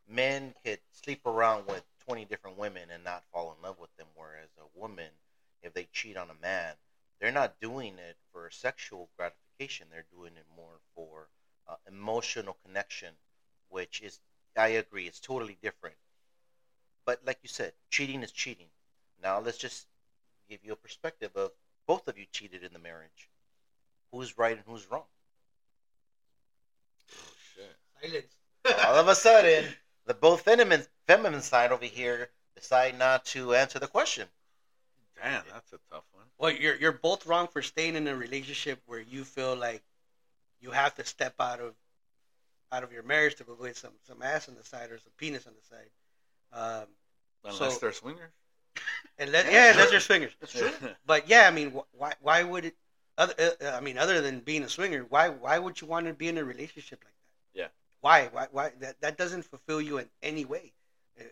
[0.08, 4.08] Men could sleep around with twenty different women and not fall in love with them,
[4.16, 5.10] whereas a woman,
[5.64, 6.74] if they cheat on a man,
[7.22, 9.88] they're not doing it for sexual gratification.
[9.92, 11.30] They're doing it more for
[11.70, 13.14] uh, emotional connection,
[13.70, 14.20] which is,
[14.58, 15.96] I agree, it's totally different.
[17.06, 18.68] But like you said, cheating is cheating.
[19.22, 19.86] Now let's just
[20.50, 21.52] give you a perspective of
[21.86, 23.30] both of you cheated in the marriage.
[24.12, 25.04] Who's right and who's wrong?
[27.12, 27.76] Oh, shit.
[28.02, 28.34] Silence.
[28.86, 29.66] All of a sudden,
[30.06, 34.28] the both feminine, feminine side over here decide not to answer the question.
[35.24, 36.26] Damn, that's a tough one.
[36.38, 39.84] Well, you're you're both wrong for staying in a relationship where you feel like
[40.60, 41.74] you have to step out of
[42.72, 45.12] out of your marriage to go get some some ass on the side or some
[45.18, 45.90] penis on the side.
[46.82, 46.88] Um,
[47.44, 48.32] Unless So- they're swingers.
[49.20, 50.32] let, yeah, that's your swingers.
[50.40, 50.72] That's true.
[51.06, 52.76] But yeah, I mean, wh- why why would it?
[53.18, 56.14] Other, uh, I mean, other than being a swinger, why why would you want to
[56.14, 57.60] be in a relationship like that?
[57.60, 57.68] Yeah.
[58.00, 60.72] Why why why that that doesn't fulfill you in any way?
[61.20, 61.24] Uh,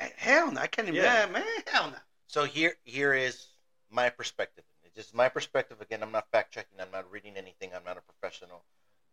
[0.00, 1.00] uh, hell no, I can't even.
[1.00, 1.26] Yeah.
[1.30, 1.96] Man, hell no.
[2.28, 3.46] So here, here is
[3.90, 4.64] my perspective.
[4.84, 5.80] It's just my perspective.
[5.80, 6.80] Again, I'm not fact checking.
[6.80, 7.70] I'm not reading anything.
[7.74, 8.64] I'm not a professional.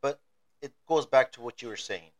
[0.01, 0.19] But
[0.61, 2.11] it goes back to what you were saying.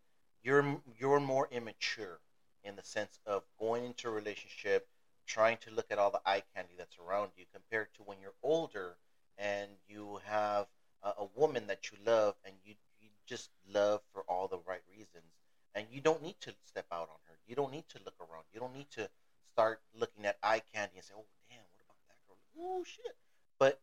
[0.43, 2.19] You're you're more immature
[2.63, 4.87] in the sense of going into a relationship,
[5.25, 8.35] trying to look at all the eye candy that's around you, compared to when you're
[8.43, 8.95] older
[9.37, 10.67] and you have
[11.01, 14.83] a, a woman that you love and you you just love for all the right
[14.91, 15.33] reasons,
[15.73, 17.35] and you don't need to step out on her.
[17.47, 18.43] You don't need to look around.
[18.53, 19.09] You don't need to
[19.53, 22.37] start looking at eye candy and say, "Oh, damn, what about that girl?
[22.57, 23.15] Oh, shit!"
[23.59, 23.79] But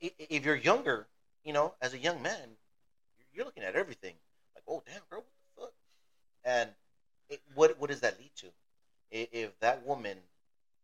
[0.00, 1.08] if you're younger,
[1.44, 2.56] you know, as a young man,
[3.18, 4.18] you're- you're looking at everything
[4.54, 5.74] like, "Oh, damn, girl, what the fuck?"
[6.44, 6.76] And
[7.28, 8.52] it, what what does that lead to?
[9.10, 10.28] If that woman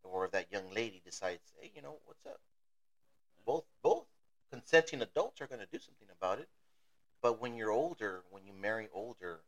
[0.02, 2.40] or that young lady decides, "Hey, you know, what's up?"
[3.44, 4.06] Both both
[4.50, 6.48] consenting adults are going to do something about it.
[7.20, 9.44] But when you're older, when you marry older,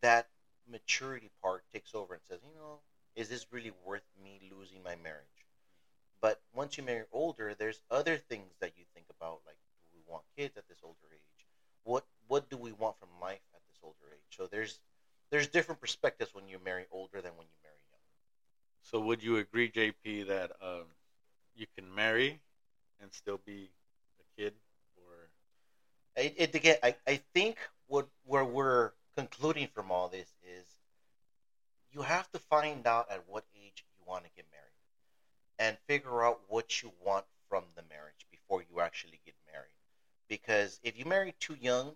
[0.00, 0.28] that
[0.66, 2.80] maturity part takes over and says, you know,
[3.16, 5.46] is this really worth me losing my marriage?
[6.20, 10.02] But once you marry older, there's other things that you think about, like do we
[10.06, 11.46] want kids at this older age?
[11.84, 14.36] What what do we want from life at this older age?
[14.36, 14.80] So there's
[15.30, 18.00] there's different perspectives when you marry older than when you marry young.
[18.82, 20.86] So would you agree, JP, that um,
[21.54, 22.40] you can marry
[23.00, 23.70] and still be
[24.20, 24.54] a kid,
[24.96, 25.30] or
[26.16, 30.64] It, it again, I, I think what where we're concluding from all this is
[31.90, 34.62] you have to find out at what age you want to get married
[35.58, 39.68] and figure out what you want from the marriage before you actually get married.
[40.28, 41.92] Because if you marry too young,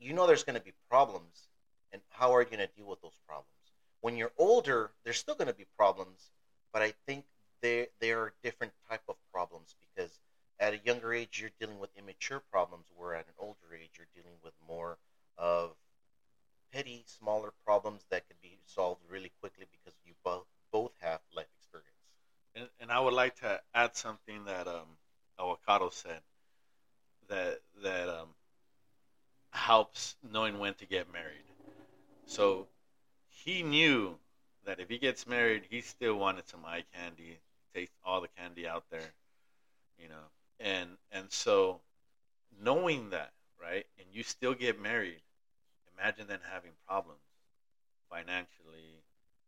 [0.00, 1.46] you know there's going to be problems
[1.92, 3.48] and how are you going to deal with those problems?
[4.00, 6.30] When you're older, there's still going to be problems,
[6.72, 7.24] but I think
[7.62, 10.10] there there are different type of problems because
[10.58, 14.08] at a younger age you're dealing with immature problems, where at an older age you're
[14.14, 14.98] dealing with more
[15.38, 15.70] of
[16.74, 21.46] petty, smaller problems that could be solved really quickly because you both both have life
[21.60, 21.90] experience.
[22.56, 24.98] And, and I would like to add something that um,
[25.38, 26.20] Avocado said
[27.28, 28.28] that that um,
[29.50, 31.44] helps knowing when to get married.
[32.26, 32.66] So
[33.28, 34.16] he knew
[34.66, 37.38] that if he gets married, he still wanted some eye candy,
[37.72, 39.12] taste all the candy out there,
[40.02, 40.26] you know.
[40.58, 41.80] And and so
[42.60, 45.20] knowing that, right, and you still get married,
[45.98, 47.20] imagine then having problems
[48.10, 49.02] financially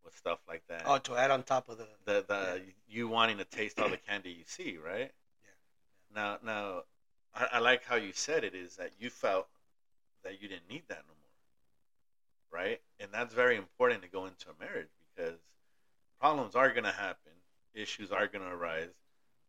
[0.05, 0.83] with stuff like that.
[0.87, 3.97] Oh, to add on top of the the the you wanting to taste all the
[3.97, 5.11] candy you see, right?
[5.45, 6.15] Yeah.
[6.15, 6.83] Now now
[7.35, 9.49] I, I like how you said it is that you felt
[10.25, 12.61] that you didn't need that no more.
[12.63, 12.81] Right?
[13.01, 15.39] And that's very important to go into a marriage because
[16.21, 17.33] problems are gonna happen,
[17.75, 18.95] issues are gonna arise,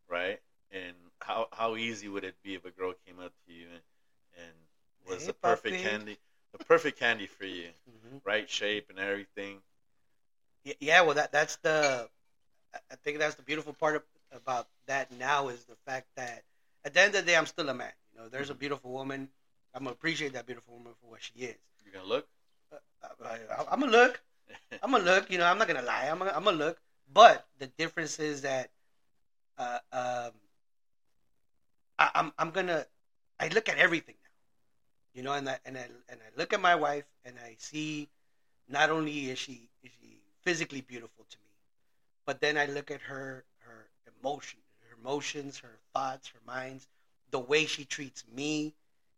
[0.08, 0.40] right?
[0.70, 3.82] And how how easy would it be if a girl came up to you and,
[4.44, 4.54] and
[5.06, 5.82] was Hey, the perfect papi.
[5.82, 6.18] candy
[6.52, 8.20] the perfect candy for you, Mhm.
[8.24, 8.48] right?
[8.48, 9.62] Shape and everything.
[10.80, 12.08] Yeah well that that's the
[12.74, 16.44] I- think that's the beautiful part of, about that now is the fact that
[16.84, 18.28] at the end of the day i'm still a man you know?
[18.28, 19.30] There's a beautiful woman.
[19.74, 21.56] I'm gonna appreciate that beautiful woman for what she is.
[21.84, 22.26] You're gonna look.
[22.72, 22.76] I,
[23.24, 24.20] I, i'm gonna look.
[24.82, 25.46] I'm gonna look you know?
[25.46, 26.08] I'm not gonna lie.
[26.10, 26.78] I'm gonna, I'm gonna look.
[27.12, 28.70] But the difference is that
[29.58, 30.32] uh, um,
[31.98, 32.86] I, I'm, I'm gonna
[33.40, 34.16] i look at everything
[35.14, 38.08] you know and I, and I and i look at my wife and i see
[38.68, 41.50] not only is she is she physically beautiful to me,
[42.26, 43.88] but then I look at her her
[44.20, 46.86] emotion, her emotions, her thoughts, her minds,
[47.30, 48.74] the way she treats me.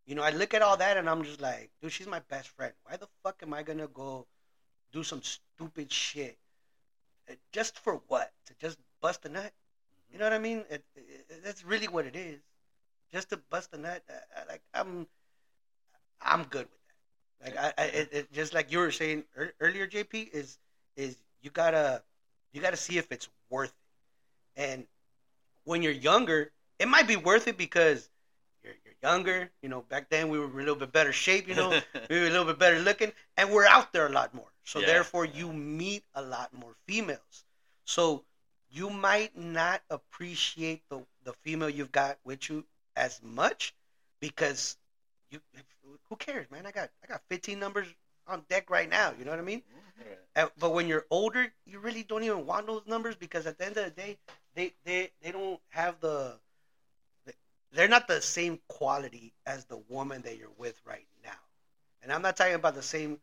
[0.07, 2.49] You know, I look at all that and I'm just like, dude, she's my best
[2.51, 2.73] friend.
[2.85, 4.27] Why the fuck am I gonna go
[4.93, 6.39] do some stupid shit
[7.31, 8.31] Uh, just for what?
[8.47, 9.53] To just bust a nut?
[10.11, 10.65] You know what I mean?
[10.71, 12.41] It, it, it- that's really what it is.
[13.13, 14.03] Just to bust a nut.
[14.09, 15.07] I, I, like I'm,
[16.23, 17.57] I'm good with that.
[17.57, 20.59] Like I, I it, it, just like you were saying ear- earlier, JP is
[20.97, 22.03] is you gotta
[22.53, 23.71] you gotta see if it's worth
[24.57, 24.63] it.
[24.63, 24.87] And
[25.65, 28.11] when you're younger, it might be worth it because
[28.63, 29.51] you're you're younger.
[29.63, 31.49] You know, back then we were a little bit better shape.
[31.49, 31.71] You know,
[32.11, 34.51] we were a little bit better looking, and we're out there a lot more.
[34.65, 37.45] So Yeah, therefore, you meet a lot more females.
[37.85, 38.25] So
[38.71, 42.65] you might not appreciate the the female you've got with you
[42.97, 43.75] as much
[44.21, 44.77] because
[45.31, 45.41] you
[46.09, 46.67] who cares, man?
[46.67, 47.87] I got I got 15 numbers
[48.27, 49.13] on deck right now.
[49.19, 49.63] You know what I mean?
[49.99, 50.19] Right.
[50.35, 53.65] And- but when you're older, you really don't even want those numbers because at the
[53.67, 54.17] end of the day,
[54.55, 56.39] they they, they don't have the
[57.73, 61.39] they're not the same quality as the woman that you're with right now.
[62.03, 63.19] And I'm not talking about the same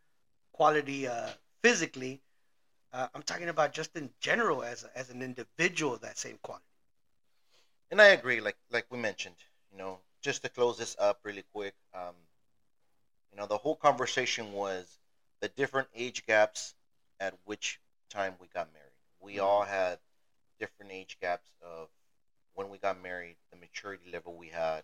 [0.54, 1.30] quality uh,
[1.64, 2.22] physically.
[2.92, 6.64] Uh, I'm talking about just in general as a, as an individual that same quality.
[7.92, 9.38] And I agree, like like we mentioned,
[9.72, 12.14] you know, just to close this up really quick, um,
[13.32, 15.00] you know, the whole conversation was
[15.40, 16.76] the different age gaps
[17.22, 18.92] at which time we got married.
[19.22, 20.00] We all had
[20.60, 21.88] different age gaps of
[22.56, 24.84] when we got married, the maturity level we had,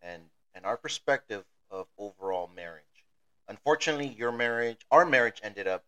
[0.00, 0.22] and
[0.54, 3.04] and our perspective of overall marriage.
[3.46, 5.84] Unfortunately, your marriage, our marriage, ended up,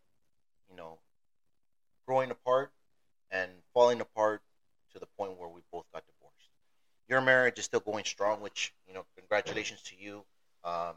[0.70, 0.98] you know,
[2.06, 2.70] growing apart
[3.30, 4.42] and falling apart
[4.92, 6.19] to the point where we both got divorced.
[7.10, 10.22] Your marriage is still going strong, which you know, congratulations to you.
[10.62, 10.94] Um,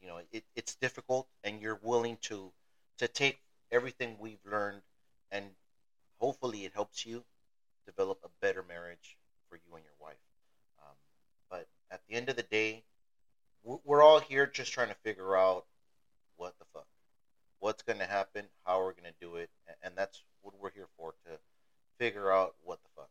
[0.00, 2.52] you know, it, it's difficult, and you're willing to
[2.98, 3.40] to take
[3.72, 4.80] everything we've learned,
[5.32, 5.44] and
[6.20, 7.24] hopefully, it helps you
[7.84, 9.16] develop a better marriage
[9.50, 10.22] for you and your wife.
[10.82, 10.94] Um,
[11.50, 12.84] but at the end of the day,
[13.64, 15.64] we're, we're all here just trying to figure out
[16.36, 16.86] what the fuck,
[17.58, 19.50] what's going to happen, how we're going to do it,
[19.82, 21.38] and that's what we're here for to
[21.98, 23.10] figure out what the fuck.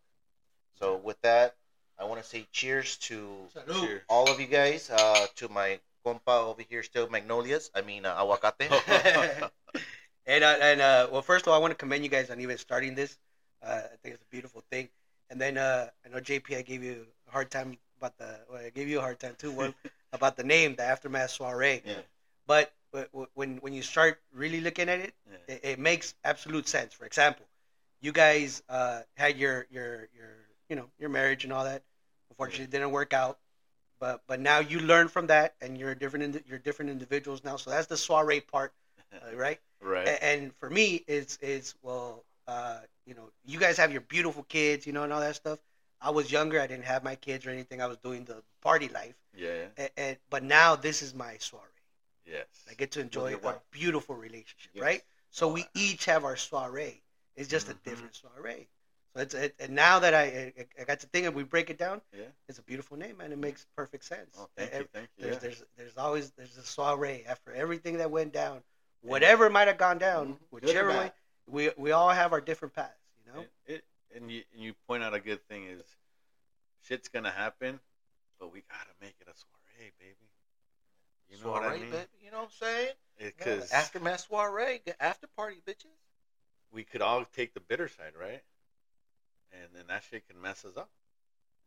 [0.80, 1.55] So with that,
[1.99, 3.27] I want to say cheers to
[3.73, 4.01] Cheers.
[4.09, 4.89] all of you guys.
[4.89, 7.71] Uh, to my compa over here, Steel Magnolias.
[7.73, 8.69] I mean uh, aguacate.
[10.25, 12.39] and uh, and uh, well, first of all, I want to commend you guys on
[12.41, 13.17] even starting this.
[13.63, 14.89] Uh, I think it's a beautiful thing.
[15.29, 18.39] And then uh, I know JP, I gave you a hard time about the.
[18.49, 19.73] Well, I gave you a hard time too, one
[20.13, 21.81] about the name, the aftermath soiree.
[21.85, 21.93] Yeah.
[22.45, 25.55] But but when when you start really looking at it, Yeah.
[25.55, 26.93] it, it makes absolute sense.
[26.93, 27.45] For example,
[28.01, 30.35] you guys uh, had your your your
[30.70, 31.84] you know your marriage and all that.
[32.30, 33.38] Unfortunately, it didn't work out.
[33.99, 36.43] But but now you learn from that, and you're different.
[36.47, 37.57] You're different individuals now.
[37.57, 38.74] So that's the soiree part,
[39.13, 39.59] uh, right?
[39.82, 40.07] Right.
[40.07, 44.43] A- and for me it's it's well uh you know you guys have your beautiful
[44.49, 45.59] kids you know and all that stuff
[46.01, 48.88] i was younger i didn't have my kids or anything i was doing the party
[48.89, 49.65] life Yeah.
[49.78, 51.63] and, and but now this is my soiree
[52.26, 52.45] Yes.
[52.70, 53.55] I get to enjoy a wife.
[53.72, 54.82] beautiful relationship, Yes.
[54.84, 55.01] right?
[55.32, 55.68] So Oh, we wow.
[55.76, 57.01] each have our soiree.
[57.36, 57.72] It's just Mhm.
[57.72, 58.68] a different soiree.
[59.18, 61.72] So it's it, and now that I, I I got to think and we break
[61.72, 62.26] it down, Yeah.
[62.47, 64.36] it's a beautiful name and it makes perfect sense.
[64.38, 65.24] Oh, thank you, thank you.
[65.24, 65.39] There's, Yeah.
[65.39, 68.61] there's there's always there's a soiree after everything that went down,
[69.01, 70.38] whatever might have gone down, Mhm.
[70.51, 71.11] Whichever way.
[71.47, 72.93] We we all have our different paths,
[73.26, 73.39] you know.
[73.39, 73.84] And, it,
[74.15, 75.84] and you and you point out a good thing is,
[76.84, 77.80] shit's gonna happen,
[78.39, 80.30] but we gotta make it a soiree, baby.
[81.30, 81.89] You know what I mean?
[81.89, 82.93] Baby, you know what I'm saying?
[83.18, 85.88] Because Yeah, aftermath soiree, after party, bitches.
[86.72, 88.43] we could all take the bitter side, right?
[89.51, 90.89] And then that shit can mess us up.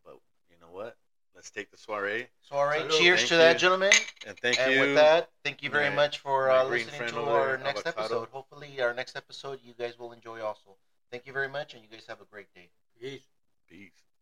[0.04, 0.14] But
[0.50, 0.96] you know what?
[1.34, 2.26] Let's take the soiree.
[2.42, 2.98] So, all right, Salud.
[2.98, 3.92] cheers Thank to that, gentlemen.
[4.26, 4.80] And thank and you.
[4.80, 8.02] with that, thank you very my- much for uh, listening to our next Avocado.
[8.02, 8.28] episode.
[8.30, 10.76] Hopefully, our next episode you guys will enjoy also.
[11.10, 12.68] Thank you very much, and you guys have a great day.
[13.00, 13.22] Peace.
[13.68, 14.09] Peace.